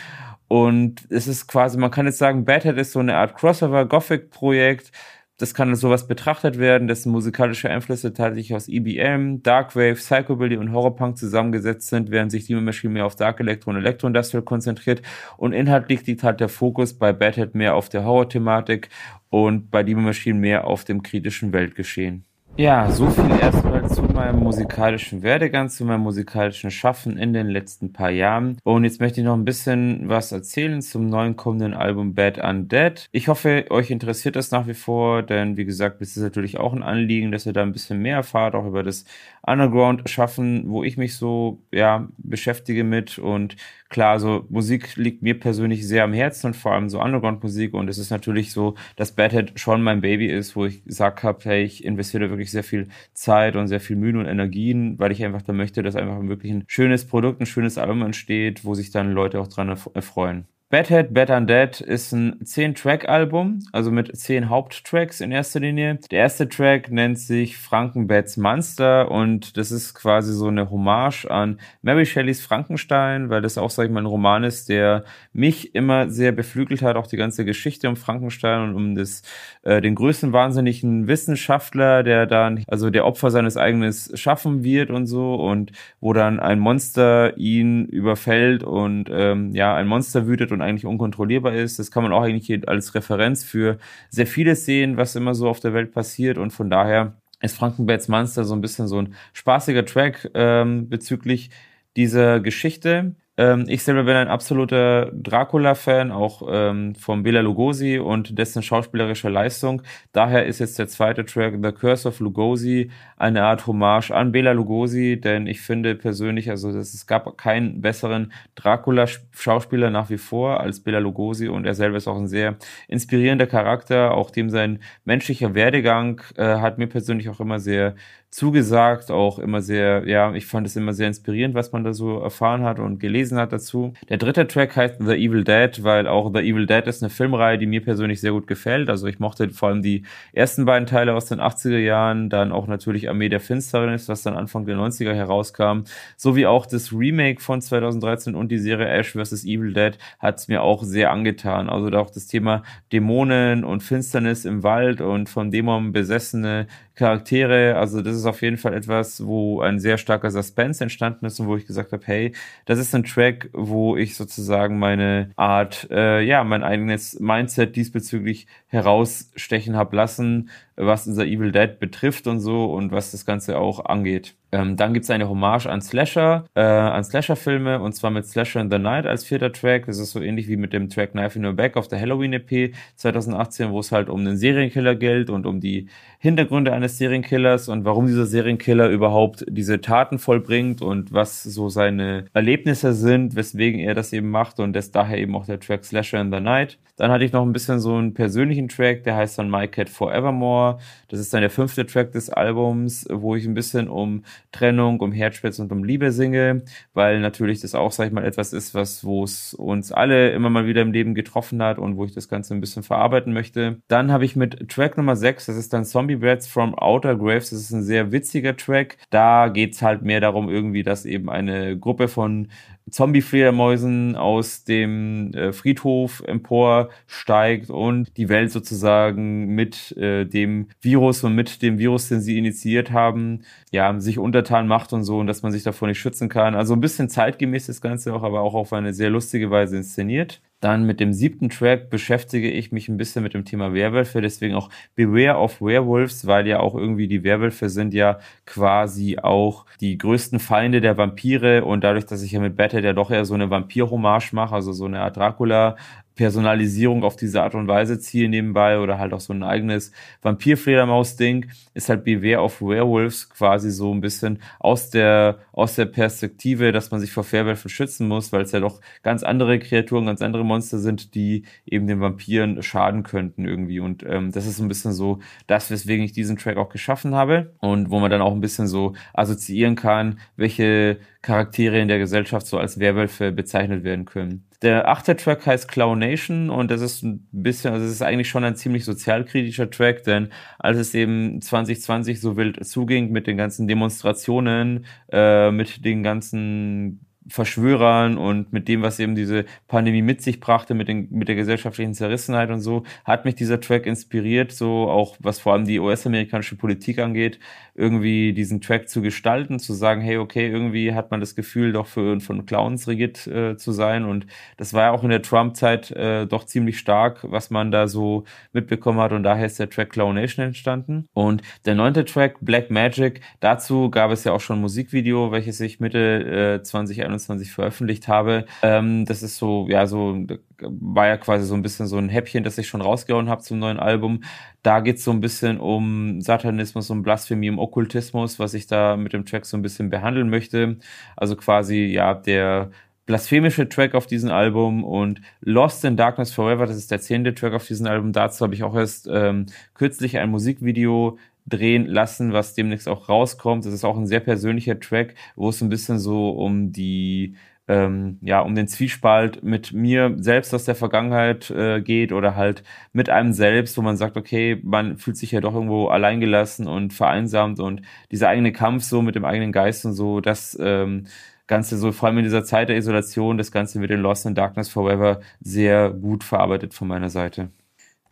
[0.48, 4.92] Und es ist quasi, man kann jetzt sagen, Badhead ist so eine Art Crossover-Gothic-Projekt.
[5.38, 10.72] Das kann als sowas betrachtet werden, dessen musikalische Einflüsse tatsächlich aus EBM, Darkwave, Psychobilly und
[10.72, 15.02] Horrorpunk zusammengesetzt sind, während sich Demon Machine mehr auf Dark Electro und Electro Industrial konzentriert.
[15.38, 18.90] Und inhaltlich liegt halt der Fokus bei Badhead mehr auf der Horror-Thematik
[19.30, 22.26] und bei Demon Machine mehr auf dem kritischen Weltgeschehen.
[22.58, 27.94] Ja, so viel erstmal zu meinem musikalischen Werdegang, zu meinem musikalischen Schaffen in den letzten
[27.94, 28.58] paar Jahren.
[28.64, 33.08] Und jetzt möchte ich noch ein bisschen was erzählen zum neuen kommenden Album Bad Undead.
[33.14, 36.74] Ich hoffe, euch interessiert das nach wie vor, denn wie gesagt, es ist natürlich auch
[36.74, 39.06] ein Anliegen, dass ihr da ein bisschen mehr erfahrt, auch über das
[39.44, 43.56] Underground-Schaffen, wo ich mich so, ja, beschäftige mit und
[43.92, 47.90] klar, so Musik liegt mir persönlich sehr am Herzen und vor allem so Underground-Musik und
[47.90, 51.64] es ist natürlich so, dass Badhead schon mein Baby ist, wo ich gesagt habe, hey,
[51.64, 55.44] ich investiere wirklich sehr viel Zeit und sehr viel Mühe und Energien, weil ich einfach
[55.44, 59.12] da möchte, dass einfach wirklich ein schönes Produkt, ein schönes Album entsteht, wo sich dann
[59.12, 60.48] Leute auch dran erfreuen.
[60.72, 66.00] Badhead, Bad Undead ist ein 10-Track-Album, also mit 10 Haupttracks in erster Linie.
[66.12, 71.60] Der erste Track nennt sich Frankenbats Monster und das ist quasi so eine Hommage an
[71.82, 75.04] Mary Shelleys Frankenstein, weil das auch, sag ich mal, ein Roman ist, der
[75.34, 79.24] mich immer sehr beflügelt hat, auch die ganze Geschichte um Frankenstein und um das,
[79.64, 85.08] äh, den größten wahnsinnigen Wissenschaftler, der dann, also der Opfer seines eigenen Schaffen wird und
[85.08, 90.61] so und wo dann ein Monster ihn überfällt und ähm, ja, ein Monster wütet und
[90.62, 91.80] und eigentlich unkontrollierbar ist.
[91.80, 93.78] Das kann man auch eigentlich als Referenz für
[94.10, 96.38] sehr vieles sehen, was immer so auf der Welt passiert.
[96.38, 101.50] Und von daher ist Frankenbergs Monster so ein bisschen so ein spaßiger Track ähm, bezüglich
[101.96, 103.16] dieser Geschichte.
[103.38, 109.30] Ähm, ich selber bin ein absoluter Dracula-Fan, auch ähm, von Bela Lugosi und dessen schauspielerischer
[109.30, 109.82] Leistung.
[110.12, 114.52] Daher ist jetzt der zweite Track The Curse of Lugosi eine Art Hommage an Bela
[114.52, 120.82] Lugosi, denn ich finde persönlich, also es gab keinen besseren Dracula-Schauspieler nach wie vor als
[120.82, 122.58] Bela Lugosi und er selber ist auch ein sehr
[122.90, 127.96] inspirierender Charakter, auch dem sein menschlicher Werdegang äh, hat mir persönlich auch immer sehr
[128.32, 132.20] zugesagt, auch immer sehr, ja, ich fand es immer sehr inspirierend, was man da so
[132.20, 133.94] erfahren hat und gelesen hat dazu.
[134.08, 137.58] Der dritte Track heißt The Evil Dead, weil auch The Evil Dead ist eine Filmreihe,
[137.58, 138.90] die mir persönlich sehr gut gefällt.
[138.90, 142.68] Also ich mochte vor allem die ersten beiden Teile aus den 80er Jahren, dann auch
[142.68, 145.82] natürlich Armee der Finsternis, was dann Anfang der 90er herauskam,
[146.16, 149.44] sowie auch das Remake von 2013 und die Serie Ash vs.
[149.44, 151.70] Evil Dead hat es mir auch sehr angetan.
[151.70, 152.64] Also auch das Thema
[152.94, 157.78] Dämonen und Finsternis im Wald und von Dämonen besessene Charaktere.
[157.78, 161.48] Also das ist auf jeden Fall etwas, wo ein sehr starker Suspense entstanden ist und
[161.48, 162.34] wo ich gesagt habe, hey,
[162.66, 168.48] das ist ein Track, wo ich sozusagen meine Art, äh, ja, mein eigenes Mindset diesbezüglich
[168.68, 173.86] herausstechen habe lassen, was unser Evil Dead betrifft und so und was das Ganze auch
[173.86, 174.36] angeht.
[174.54, 178.70] Ähm, dann gibt's eine Hommage an Slasher, äh, an Slasher-Filme und zwar mit Slasher in
[178.70, 179.86] the Night als vierter Track.
[179.86, 182.34] Das ist so ähnlich wie mit dem Track Knife in Your Back auf der Halloween
[182.34, 185.88] EP 2018, wo es halt um einen Serienkiller gilt und um die
[186.20, 192.26] Hintergründe eines Serienkillers und warum dieser Serienkiller überhaupt diese Taten vollbringt und was so seine
[192.34, 196.20] Erlebnisse sind, weswegen er das eben macht und das daher eben auch der Track Slasher
[196.20, 196.78] in the Night.
[196.98, 199.90] Dann hatte ich noch ein bisschen so einen persönlichen Track, der heißt dann My Cat
[199.90, 200.78] Forevermore.
[201.08, 205.12] Das ist dann der fünfte Track des Albums, wo ich ein bisschen um Trennung, um
[205.12, 209.04] Herzschmerz und um Liebe singe, weil natürlich das auch, sag ich mal, etwas ist, was,
[209.04, 212.28] wo es uns alle immer mal wieder im Leben getroffen hat und wo ich das
[212.28, 213.82] Ganze ein bisschen verarbeiten möchte.
[213.88, 217.50] Dann habe ich mit Track Nummer 6, das ist dann Zombie Brats from Outer Graves,
[217.52, 218.98] das ist ein sehr witziger Track.
[219.10, 222.50] Da geht's halt mehr darum irgendwie, dass eben eine Gruppe von
[222.92, 231.36] Zombie-Fledermäusen aus dem äh, Friedhof emporsteigt und die Welt sozusagen mit äh, dem Virus und
[231.36, 235.42] mit dem Virus, den sie initiiert haben, ja, sich untertan macht und so und dass
[235.42, 236.56] man sich davor nicht schützen kann.
[236.56, 240.42] Also ein bisschen zeitgemäß das Ganze auch, aber auch auf eine sehr lustige Weise inszeniert.
[240.62, 244.54] Dann mit dem siebten Track beschäftige ich mich ein bisschen mit dem Thema Werwölfe, deswegen
[244.56, 249.98] auch Beware of Werewolves, weil ja auch irgendwie die Werwölfe sind ja quasi auch die
[249.98, 253.34] größten Feinde der Vampire und dadurch, dass ich ja mit Battle ja doch eher so
[253.34, 255.78] eine Vampir-Hommage mache, also so eine Art Dracula
[256.16, 259.92] Personalisierung auf diese Art und Weise ziehe nebenbei oder halt auch so ein eigenes
[260.22, 266.72] Vampir-Fledermaus-Ding, ist halt Beware of Werewolves quasi so ein bisschen aus der, aus der Perspektive,
[266.72, 270.22] dass man sich vor Werwölfen schützen muss, weil es ja doch ganz andere Kreaturen, ganz
[270.22, 273.80] andere Monster sind, die eben den Vampiren schaden könnten irgendwie.
[273.80, 277.16] Und ähm, das ist so ein bisschen so das, weswegen ich diesen Track auch geschaffen
[277.16, 282.00] habe und wo man dann auch ein bisschen so assoziieren kann, welche Charaktere in der
[282.00, 284.46] Gesellschaft so als Werwölfe bezeichnet werden können.
[284.62, 288.44] Der achte Track heißt Clownation und das ist ein bisschen, also es ist eigentlich schon
[288.44, 293.68] ein ziemlich sozialkritischer Track, denn als es eben 2020 so wild zuging mit den ganzen
[293.68, 300.40] Demonstrationen, äh, mit den ganzen Verschwörern und mit dem, was eben diese Pandemie mit sich
[300.40, 304.90] brachte, mit, den, mit der gesellschaftlichen Zerrissenheit und so, hat mich dieser Track inspiriert, so
[304.90, 307.40] auch was vor allem die US-amerikanische Politik angeht,
[307.76, 311.88] irgendwie diesen Track zu gestalten, zu sagen, hey, okay, irgendwie hat man das Gefühl, doch
[311.88, 314.06] für von Clowns regiert äh, zu sein.
[314.06, 314.26] Und
[314.58, 318.26] das war ja auch in der Trump-Zeit äh, doch ziemlich stark, was man da so
[318.52, 319.12] mitbekommen hat.
[319.14, 321.08] Und daher ist der Track Clown Nation entstanden.
[321.14, 325.60] Und der neunte Track Black Magic, dazu gab es ja auch schon ein Musikvideo, welches
[325.62, 328.46] ich Mitte äh, 2021 2021 veröffentlicht habe.
[328.62, 330.26] Ähm, das ist so, ja, so,
[330.60, 333.60] war ja quasi so ein bisschen so ein Häppchen, das ich schon rausgehauen habe zum
[333.60, 334.24] neuen Album.
[334.64, 339.14] Da geht's so ein bisschen um Satanismus, um Blasphemie, um Okkultismus, was ich da mit
[339.14, 340.78] dem Track so ein bisschen behandeln möchte.
[341.16, 342.72] Also quasi, ja, der
[343.06, 347.54] blasphemische Track auf diesem Album und Lost in Darkness Forever, das ist der zehnte Track
[347.54, 348.14] auf diesem Album.
[348.14, 353.66] Dazu habe ich auch erst ähm, kürzlich ein Musikvideo drehen lassen, was demnächst auch rauskommt.
[353.66, 357.36] Das ist auch ein sehr persönlicher Track, wo es ein bisschen so um die
[357.68, 362.64] ähm, ja, um den Zwiespalt mit mir selbst aus der Vergangenheit äh, geht oder halt
[362.92, 366.94] mit einem selbst, wo man sagt, okay, man fühlt sich ja doch irgendwo alleingelassen und
[366.94, 367.82] vereinsamt und
[368.12, 371.06] dieser eigene Kampf so mit dem eigenen Geist und so, das ähm,
[371.48, 374.36] Ganze so, vor allem in dieser Zeit der Isolation, das Ganze mit den Lost in
[374.36, 377.52] Darkness Forever sehr gut verarbeitet von meiner Seite.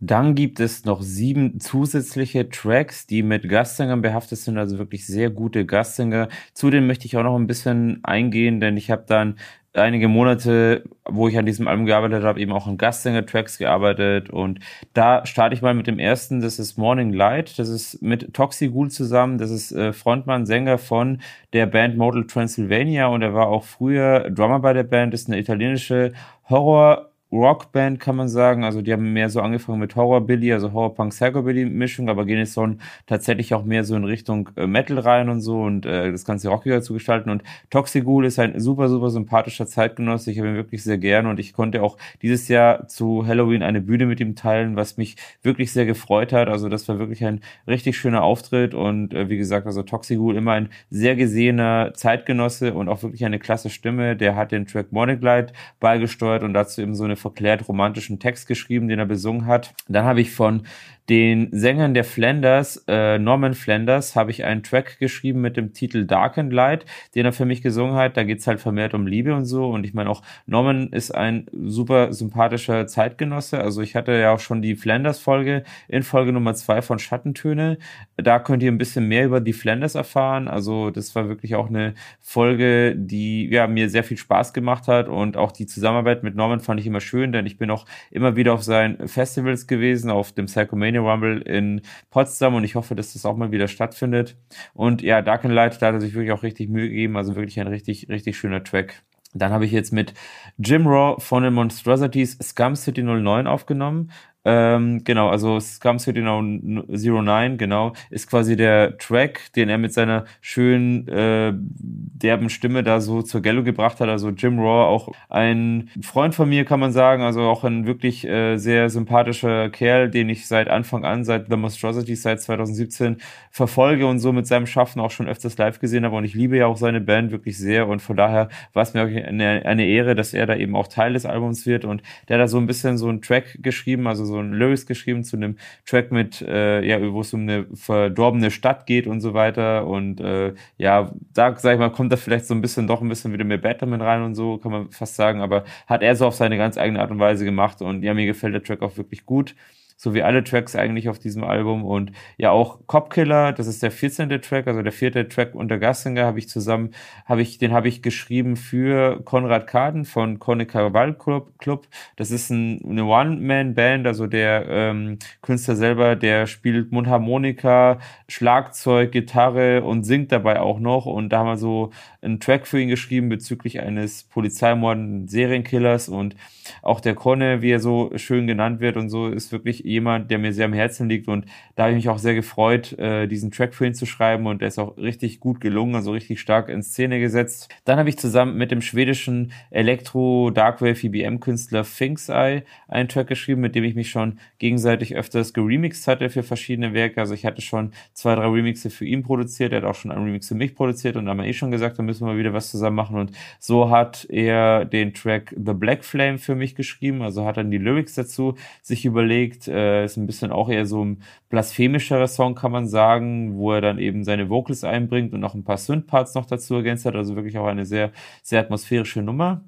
[0.01, 5.29] Dann gibt es noch sieben zusätzliche Tracks, die mit Gastsängern behaftet sind, also wirklich sehr
[5.29, 6.29] gute Gastsänger.
[6.53, 9.35] Zu denen möchte ich auch noch ein bisschen eingehen, denn ich habe dann
[9.73, 14.29] einige Monate, wo ich an diesem Album gearbeitet habe, eben auch an Gastsänger-Tracks gearbeitet.
[14.29, 14.59] Und
[14.93, 17.59] da starte ich mal mit dem ersten, das ist Morning Light.
[17.59, 19.37] Das ist mit Toxi Ghoul zusammen.
[19.37, 21.21] Das ist äh, Frontmann, Sänger von
[21.53, 25.13] der Band Model Transylvania und er war auch früher Drummer bei der Band.
[25.13, 26.13] Das ist eine italienische
[26.49, 28.63] Horror- Rockband, kann man sagen.
[28.63, 32.67] Also die haben mehr so angefangen mit Horror-Billy, also Horror-Punk-Psychobilly-Mischung, aber gehen jetzt so
[33.05, 36.49] tatsächlich auch mehr so in Richtung äh, Metal rein und so und äh, das Ganze
[36.49, 37.30] rockiger zu gestalten.
[37.30, 40.32] Und Toxigul ist ein super, super sympathischer Zeitgenosse.
[40.32, 43.82] Ich habe ihn wirklich sehr gern und ich konnte auch dieses Jahr zu Halloween eine
[43.82, 46.47] Bühne mit ihm teilen, was mich wirklich sehr gefreut hat.
[46.49, 50.53] Also das war wirklich ein richtig schöner Auftritt und äh, wie gesagt, also Toxigul immer
[50.53, 54.15] ein sehr gesehener Zeitgenosse und auch wirklich eine klasse Stimme.
[54.15, 58.47] Der hat den Track Morning Light beigesteuert und dazu eben so eine verklärt romantischen Text
[58.47, 59.74] geschrieben, den er besungen hat.
[59.88, 60.63] Dann habe ich von
[61.10, 66.05] den Sängern der Flanders, äh, Norman Flanders, habe ich einen Track geschrieben mit dem Titel
[66.05, 66.86] Dark and Light,
[67.16, 68.16] den er für mich gesungen hat.
[68.16, 69.70] Da geht's halt vermehrt um Liebe und so.
[69.70, 73.60] Und ich meine auch, Norman ist ein super sympathischer Zeitgenosse.
[73.60, 77.80] Also ich hatte ja auch schon die Flanders-Folge in Folge Nummer zwei von Schattentöne.
[78.16, 80.47] Da könnt ihr ein bisschen mehr über die Flanders erfahren.
[80.47, 85.10] Also das war wirklich auch eine Folge, die ja mir sehr viel Spaß gemacht hat.
[85.10, 88.36] Und auch die Zusammenarbeit mit Norman fand ich immer schön, denn ich bin auch immer
[88.36, 92.95] wieder auf seinen Festivals gewesen, auf dem Psychomania Mania Rumble in Potsdam und ich hoffe,
[92.95, 94.37] dass das auch mal wieder stattfindet.
[94.73, 97.35] Und ja, Dark and Light, da hat er sich wirklich auch richtig Mühe gegeben, also
[97.35, 99.03] wirklich ein richtig, richtig schöner Track.
[99.33, 100.13] Dann habe ich jetzt mit
[100.57, 104.11] Jim Raw von den Monstrosities Scum City 09 aufgenommen.
[104.45, 109.93] Ähm, genau, also Scum City Now 09, genau, ist quasi der Track, den er mit
[109.93, 114.07] seiner schönen, äh, derben Stimme da so zur Gello gebracht hat.
[114.07, 118.25] Also Jim Raw, auch ein Freund von mir, kann man sagen, also auch ein wirklich
[118.25, 123.17] äh, sehr sympathischer Kerl, den ich seit Anfang an, seit The Monstrosity, seit 2017
[123.51, 126.15] verfolge und so mit seinem Schaffen auch schon öfters live gesehen habe.
[126.15, 129.03] Und ich liebe ja auch seine Band wirklich sehr und von daher war es mir
[129.03, 132.37] auch eine, eine Ehre, dass er da eben auch Teil des Albums wird und der
[132.37, 135.57] da so ein bisschen so einen Track geschrieben, also so ein Lyrics geschrieben zu einem
[135.86, 139.88] Track mit, äh, ja, wo es um eine verdorbene Stadt geht und so weiter.
[139.88, 143.09] Und äh, ja, da, sag ich mal, kommt da vielleicht so ein bisschen doch ein
[143.09, 145.41] bisschen wieder mehr Batman rein und so, kann man fast sagen.
[145.41, 147.82] Aber hat er so auf seine ganz eigene Art und Weise gemacht.
[147.82, 149.55] Und ja, mir gefällt der Track auch wirklich gut
[150.01, 151.83] so wie alle Tracks eigentlich auf diesem Album.
[151.83, 154.29] Und ja, auch Copkiller, das ist der 14.
[154.41, 156.91] Track, also der vierte Track unter Gassinger, habe ich zusammen,
[157.25, 161.87] habe ich, den habe ich geschrieben für Konrad Kaden von Konica Wald Club.
[162.15, 169.83] Das ist ein, eine One-Man-Band, also der ähm, Künstler selber, der spielt Mundharmonika, Schlagzeug, Gitarre
[169.83, 171.07] und singt dabei auch noch.
[171.07, 171.91] Und da haben wir so
[172.21, 176.37] einen Track für ihn geschrieben bezüglich eines Polizeimorden, Serienkillers und
[176.81, 180.37] auch der Konne, wie er so schön genannt wird und so, ist wirklich jemand, der
[180.37, 181.27] mir sehr am Herzen liegt.
[181.27, 184.45] Und da habe ich mich auch sehr gefreut, äh, diesen Track für ihn zu schreiben.
[184.47, 187.69] Und der ist auch richtig gut gelungen, also richtig stark in Szene gesetzt.
[187.85, 193.27] Dann habe ich zusammen mit dem schwedischen Elektro Darkwave EBM Künstler Finks Eye einen Track
[193.27, 197.19] geschrieben, mit dem ich mich schon gegenseitig öfters geremixed hatte für verschiedene Werke.
[197.19, 200.23] Also ich hatte schon zwei, drei Remixe für ihn produziert, er hat auch schon einen
[200.23, 201.15] Remix für mich produziert.
[201.15, 203.17] Und da haben wir eh schon gesagt, da müssen wir wieder was zusammen machen.
[203.17, 207.71] Und so hat er den Track The Black Flame für mich geschrieben, also hat dann
[207.71, 212.55] die Lyrics dazu sich überlegt, äh, ist ein bisschen auch eher so ein blasphemischerer Song,
[212.55, 216.36] kann man sagen, wo er dann eben seine Vocals einbringt und noch ein paar Synth-Parts
[216.36, 218.11] noch dazu ergänzt hat, also wirklich auch eine sehr,
[218.43, 219.61] sehr atmosphärische Nummer.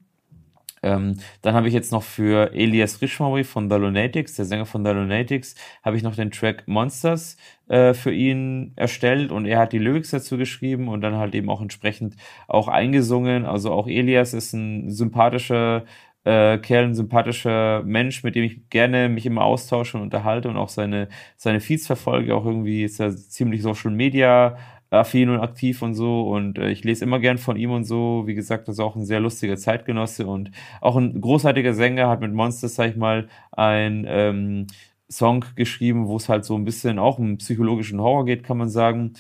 [0.84, 4.84] Ähm, dann habe ich jetzt noch für Elias Rishmawi von The Lunatics, der Sänger von
[4.84, 7.38] The Lunatics, habe ich noch den Track Monsters
[7.68, 11.50] äh, für ihn erstellt und er hat die Lyrics dazu geschrieben und dann halt eben
[11.50, 12.16] auch entsprechend
[12.48, 13.46] auch eingesungen.
[13.46, 15.84] Also auch Elias ist ein sympathischer
[16.24, 20.58] äh, Kerl, ein sympathischer Mensch, mit dem ich gerne mich immer austausche und unterhalte und
[20.58, 22.36] auch seine, seine Feeds verfolge.
[22.36, 24.58] Auch irgendwie ist er ziemlich Social Media
[24.92, 28.24] affin und aktiv und so und äh, ich lese immer gern von ihm und so.
[28.28, 30.52] Wie gesagt, das ist auch ein sehr lustiger Zeitgenosse und
[30.82, 34.68] auch ein großartiger Sänger, hat mit Monsters, sag ich mal, ein ähm,
[35.10, 38.70] Song geschrieben, wo es halt so ein bisschen auch um psychologischen Horror geht, kann man
[38.70, 39.14] sagen.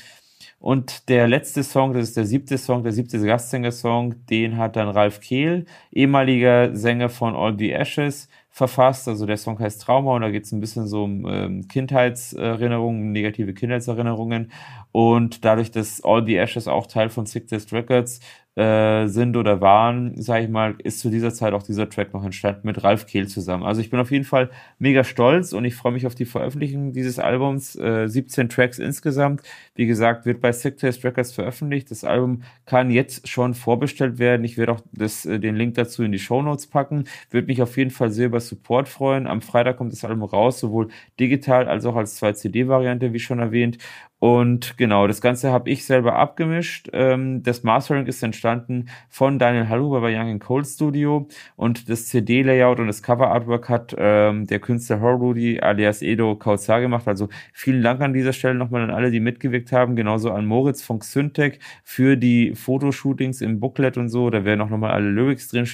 [0.61, 4.89] Und der letzte Song, das ist der siebte Song, der siebte Gastsänger-Song, den hat dann
[4.89, 9.07] Ralf Kehl, ehemaliger Sänger von All the Ashes, verfasst.
[9.07, 13.11] Also der Song heißt Trauma und da geht es ein bisschen so um ähm, Kindheitserinnerungen,
[13.11, 14.51] negative Kindheitserinnerungen.
[14.91, 18.19] Und dadurch, dass All the Ashes auch Teil von Sick Test Records
[18.55, 22.25] äh, sind oder waren, sage ich mal, ist zu dieser Zeit auch dieser Track noch
[22.25, 23.63] entstanden mit Ralf Kehl zusammen.
[23.63, 26.91] Also ich bin auf jeden Fall mega stolz und ich freue mich auf die Veröffentlichung
[26.91, 27.75] dieses Albums.
[27.77, 29.41] Äh, 17 Tracks insgesamt.
[29.75, 31.91] Wie gesagt, wird bei Sick Taste Records veröffentlicht.
[31.91, 34.43] Das Album kann jetzt schon vorbestellt werden.
[34.43, 37.05] Ich werde auch das, äh, den Link dazu in die Show Notes packen.
[37.29, 39.27] Würde mich auf jeden Fall sehr über Support freuen.
[39.27, 40.89] Am Freitag kommt das Album raus, sowohl
[41.19, 43.77] digital als auch als 2CD-Variante, wie schon erwähnt.
[44.21, 46.89] Und genau, das Ganze habe ich selber abgemischt.
[46.93, 52.79] Ähm, das Mastering ist entstanden von Daniel Halluber bei Young Cold Studio und das CD-Layout
[52.79, 57.07] und das Cover-Artwork hat ähm, der Künstler Horudi alias Edo Kauzar gemacht.
[57.07, 59.95] Also vielen Dank an dieser Stelle nochmal an alle, die mitgewirkt haben.
[59.95, 64.29] Genauso an Moritz von Xyntec für die Fotoshootings im Booklet und so.
[64.29, 65.65] Da werden auch nochmal alle Lyrics drin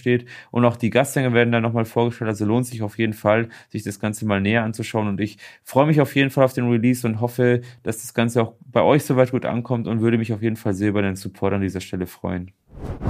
[0.52, 2.30] und auch die Gastsänger werden da nochmal vorgestellt.
[2.30, 5.10] Also lohnt sich auf jeden Fall, sich das Ganze mal näher anzuschauen.
[5.10, 8.36] Und ich freue mich auf jeden Fall auf den Release und hoffe, dass das Ganze
[8.38, 11.15] auch bei euch soweit gut ankommt und würde mich auf jeden Fall sehr über den
[11.15, 12.51] Support an dieser Stelle freuen.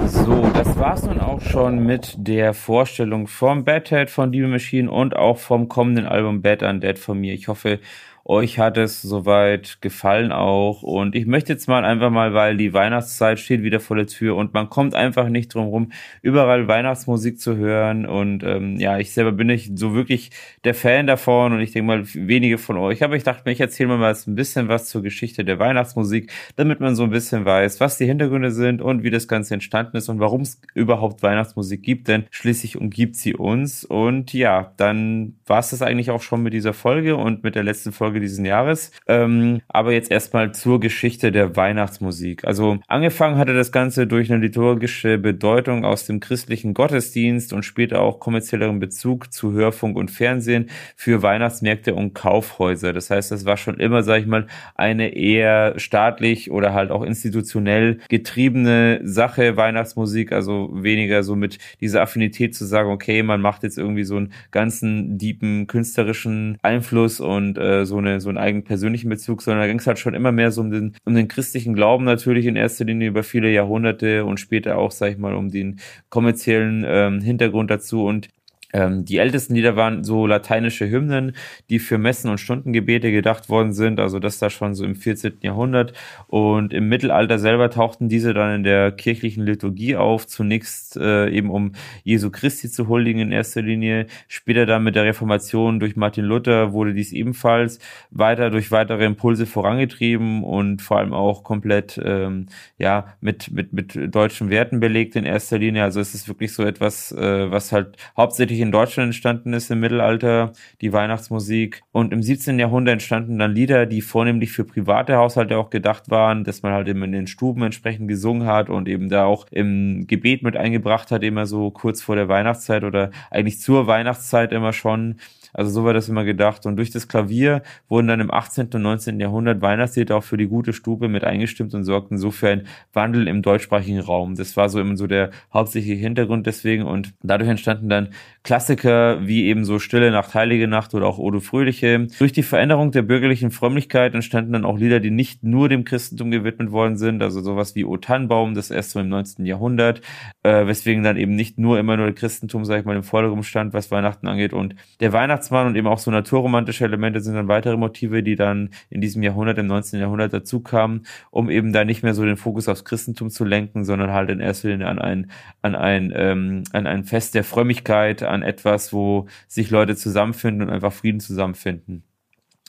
[0.06, 4.90] So, das war's nun auch schon mit der Vorstellung vom Bad Head von Demon Machine
[4.90, 7.34] und auch vom kommenden Album Bad Undead von mir.
[7.34, 7.80] Ich hoffe,
[8.24, 10.82] euch hat es soweit gefallen auch.
[10.82, 14.36] Und ich möchte jetzt mal einfach mal, weil die Weihnachtszeit steht wieder vor der Tür
[14.36, 18.04] und man kommt einfach nicht drum rum, überall Weihnachtsmusik zu hören.
[18.04, 20.30] Und ähm, ja, ich selber bin nicht so wirklich
[20.64, 23.02] der Fan davon und ich denke mal wenige von euch.
[23.02, 26.80] Aber ich dachte mir, ich erzähle mal ein bisschen was zur Geschichte der Weihnachtsmusik, damit
[26.80, 30.08] man so ein bisschen weiß, was die Hintergründe sind und wie das Ganze entstanden ist
[30.08, 32.08] und warum es überhaupt Weihnachtsmusik gibt.
[32.08, 33.84] Denn schließlich umgibt sie uns.
[33.84, 37.64] Und ja, dann war es das eigentlich auch schon mit dieser Folge und mit der
[37.64, 38.90] letzten Folge Folge dieses Jahres.
[39.06, 42.44] Ähm, aber jetzt erstmal zur Geschichte der Weihnachtsmusik.
[42.44, 48.00] Also angefangen hatte das Ganze durch eine liturgische Bedeutung aus dem christlichen Gottesdienst und später
[48.00, 52.92] auch kommerzielleren Bezug zu Hörfunk und Fernsehen für Weihnachtsmärkte und Kaufhäuser.
[52.92, 57.02] Das heißt, das war schon immer, sag ich mal, eine eher staatlich oder halt auch
[57.02, 63.62] institutionell getriebene Sache, Weihnachtsmusik, also weniger so mit dieser Affinität zu sagen, okay, man macht
[63.64, 68.38] jetzt irgendwie so einen ganzen deepen künstlerischen Einfluss und äh, so eine eine, so einen
[68.38, 71.14] eigenen persönlichen Bezug, sondern da ging es halt schon immer mehr so um den, um
[71.14, 75.18] den christlichen Glauben natürlich in erster Linie über viele Jahrhunderte und später auch, sag ich
[75.18, 75.80] mal, um den
[76.10, 78.04] kommerziellen ähm, Hintergrund dazu.
[78.04, 78.28] Und
[78.72, 81.32] ähm, die ältesten Lieder waren so lateinische Hymnen,
[81.70, 85.38] die für Messen und Stundengebete gedacht worden sind, also das da schon so im 14.
[85.40, 85.94] Jahrhundert.
[86.26, 91.50] Und im Mittelalter selber tauchten diese dann in der kirchlichen Liturgie auf, zunächst äh, eben
[91.50, 91.72] um
[92.04, 96.72] Jesu Christi zu huldigen in erster Linie, später dann mit der Reformation durch Martin Luther
[96.72, 97.78] wurde dies ebenfalls
[98.10, 102.46] weiter durch weitere Impulse vorangetrieben und vor allem auch komplett ähm,
[102.78, 105.84] ja mit, mit, mit deutschen Werten belegt in erster Linie.
[105.84, 109.70] Also es ist wirklich so etwas, äh, was halt hauptsächlich hauptsächlich in Deutschland entstanden ist
[109.70, 111.82] im Mittelalter, die Weihnachtsmusik.
[111.92, 112.58] Und im 17.
[112.58, 116.88] Jahrhundert entstanden dann Lieder, die vornehmlich für private Haushalte auch gedacht waren, dass man halt
[116.88, 121.10] eben in den Stuben entsprechend gesungen hat und eben da auch im Gebet mit eingebracht
[121.10, 125.16] hat, immer so kurz vor der Weihnachtszeit oder eigentlich zur Weihnachtszeit immer schon.
[125.58, 126.66] Also so war das immer gedacht.
[126.66, 128.68] Und durch das Klavier wurden dann im 18.
[128.74, 129.18] und 19.
[129.18, 133.26] Jahrhundert Weihnachtslieder auch für die gute Stube mit eingestimmt und sorgten so für einen Wandel
[133.26, 134.36] im deutschsprachigen Raum.
[134.36, 136.84] Das war so immer so der hauptsächliche Hintergrund deswegen.
[136.84, 138.10] Und dadurch entstanden dann
[138.44, 142.06] Klassiker wie eben so Stille Nacht, Heilige Nacht oder auch Odo Fröhliche.
[142.20, 146.30] Durch die Veränderung der bürgerlichen Frömmlichkeit entstanden dann auch Lieder, die nicht nur dem Christentum
[146.30, 147.20] gewidmet worden sind.
[147.20, 149.44] Also sowas wie O Tannenbaum, das erst so im 19.
[149.44, 150.02] Jahrhundert,
[150.44, 153.74] äh, weswegen dann eben nicht nur immer nur Christentum, sag ich mal, im Vordergrund stand,
[153.74, 154.52] was Weihnachten angeht.
[154.52, 158.36] Und der Weihnachts Weihnachtsmann und eben auch so naturromantische Elemente sind dann weitere Motive, die
[158.36, 160.00] dann in diesem Jahrhundert, im 19.
[160.00, 163.84] Jahrhundert dazu kamen, um eben da nicht mehr so den Fokus aufs Christentum zu lenken,
[163.84, 165.30] sondern halt in erster Linie an ein,
[165.62, 170.74] an ein, ähm, an ein Fest der Frömmigkeit, an etwas, wo sich Leute zusammenfinden und
[170.74, 172.07] einfach Frieden zusammenfinden.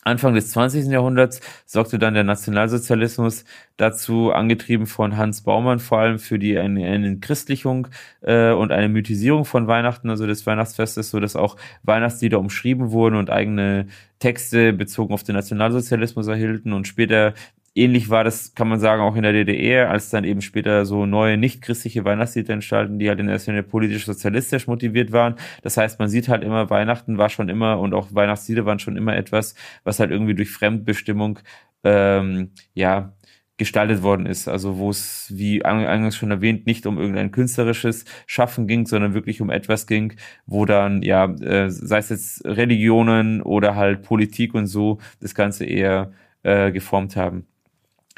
[0.03, 0.87] Anfang des 20.
[0.87, 3.43] Jahrhunderts sorgte dann der Nationalsozialismus
[3.77, 7.87] dazu, angetrieben von Hans Baumann vor allem für die eine, eine Christlichung
[8.21, 13.15] äh, und eine Mythisierung von Weihnachten, also des Weihnachtsfestes, so dass auch Weihnachtslieder umschrieben wurden
[13.15, 13.87] und eigene
[14.19, 17.33] Texte bezogen auf den Nationalsozialismus erhielten und später
[17.79, 21.05] ähnlich war das, kann man sagen, auch in der DDR, als dann eben später so
[21.05, 25.35] neue nicht-christliche Weihnachtslieder entstanden, die halt in erster Linie politisch-sozialistisch motiviert waren.
[25.63, 28.97] Das heißt, man sieht halt immer, Weihnachten war schon immer und auch Weihnachtslieder waren schon
[28.97, 31.39] immer etwas, was halt irgendwie durch Fremdbestimmung
[31.83, 33.13] ähm, ja
[33.57, 34.47] gestaltet worden ist.
[34.47, 39.41] Also wo es, wie eingangs schon erwähnt, nicht um irgendein künstlerisches Schaffen ging, sondern wirklich
[39.41, 40.13] um etwas ging,
[40.47, 45.65] wo dann, ja, äh, sei es jetzt Religionen oder halt Politik und so, das Ganze
[45.65, 46.11] eher
[46.43, 47.45] äh, geformt haben.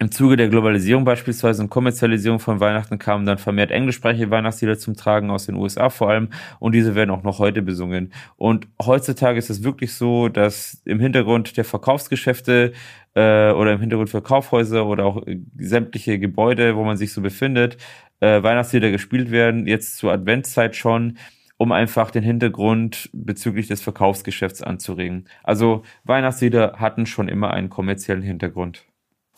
[0.01, 4.95] Im Zuge der Globalisierung beispielsweise und Kommerzialisierung von Weihnachten kamen dann vermehrt englischsprachige Weihnachtslieder zum
[4.95, 8.11] Tragen aus den USA vor allem und diese werden auch noch heute besungen.
[8.35, 12.73] Und heutzutage ist es wirklich so, dass im Hintergrund der Verkaufsgeschäfte
[13.13, 17.21] äh, oder im Hintergrund für Kaufhäuser oder auch äh, sämtliche Gebäude, wo man sich so
[17.21, 17.77] befindet,
[18.21, 21.19] äh, Weihnachtslieder gespielt werden, jetzt zur Adventszeit schon
[21.57, 25.25] um einfach den Hintergrund bezüglich des Verkaufsgeschäfts anzuregen.
[25.43, 28.83] Also Weihnachtslieder hatten schon immer einen kommerziellen Hintergrund.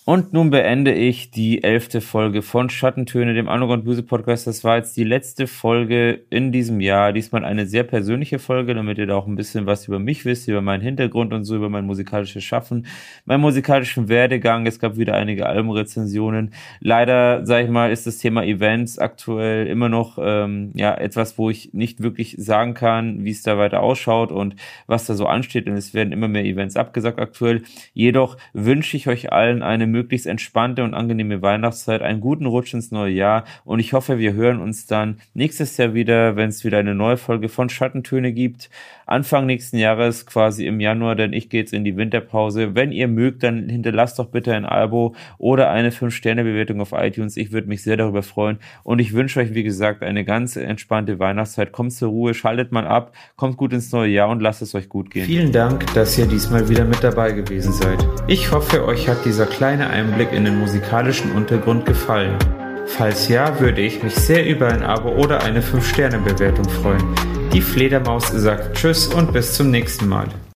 [0.05, 4.45] Und nun beende ich die elfte Folge von Schattentöne, dem Underground Music Podcast.
[4.47, 7.13] Das war jetzt die letzte Folge in diesem Jahr.
[7.13, 10.49] Diesmal eine sehr persönliche Folge, damit ihr da auch ein bisschen was über mich wisst,
[10.49, 12.85] über meinen Hintergrund und so, über mein musikalisches Schaffen,
[13.23, 14.65] meinen musikalischen Werdegang.
[14.65, 16.53] Es gab wieder einige Albumrezensionen.
[16.81, 21.49] Leider, sage ich mal, ist das Thema Events aktuell immer noch ähm, ja etwas, wo
[21.49, 25.65] ich nicht wirklich sagen kann, wie es da weiter ausschaut und was da so ansteht.
[25.67, 27.61] Und es werden immer mehr Events abgesagt aktuell.
[27.93, 32.91] Jedoch wünsche ich euch allen eine möglichst entspannte und angenehme Weihnachtszeit, einen guten Rutsch ins
[32.91, 36.79] neue Jahr und ich hoffe, wir hören uns dann nächstes Jahr wieder, wenn es wieder
[36.79, 38.69] eine neue Folge von Schattentöne gibt.
[39.05, 42.75] Anfang nächsten Jahres, quasi im Januar, denn ich gehe jetzt in die Winterpause.
[42.75, 47.37] Wenn ihr mögt, dann hinterlasst doch bitte ein Abo oder eine 5-Sterne-Bewertung auf iTunes.
[47.37, 51.19] Ich würde mich sehr darüber freuen und ich wünsche euch, wie gesagt, eine ganz entspannte
[51.19, 51.71] Weihnachtszeit.
[51.71, 54.89] Kommt zur Ruhe, schaltet mal ab, kommt gut ins neue Jahr und lasst es euch
[54.89, 55.25] gut gehen.
[55.25, 58.05] Vielen Dank, dass ihr diesmal wieder mit dabei gewesen seid.
[58.27, 62.37] Ich hoffe, euch hat dieser kleine Einblick in den musikalischen Untergrund gefallen.
[62.85, 67.32] Falls ja, würde ich mich sehr über ein Abo oder eine 5-Sterne-Bewertung freuen.
[67.53, 70.27] Die Fledermaus sagt Tschüss und bis zum nächsten Mal.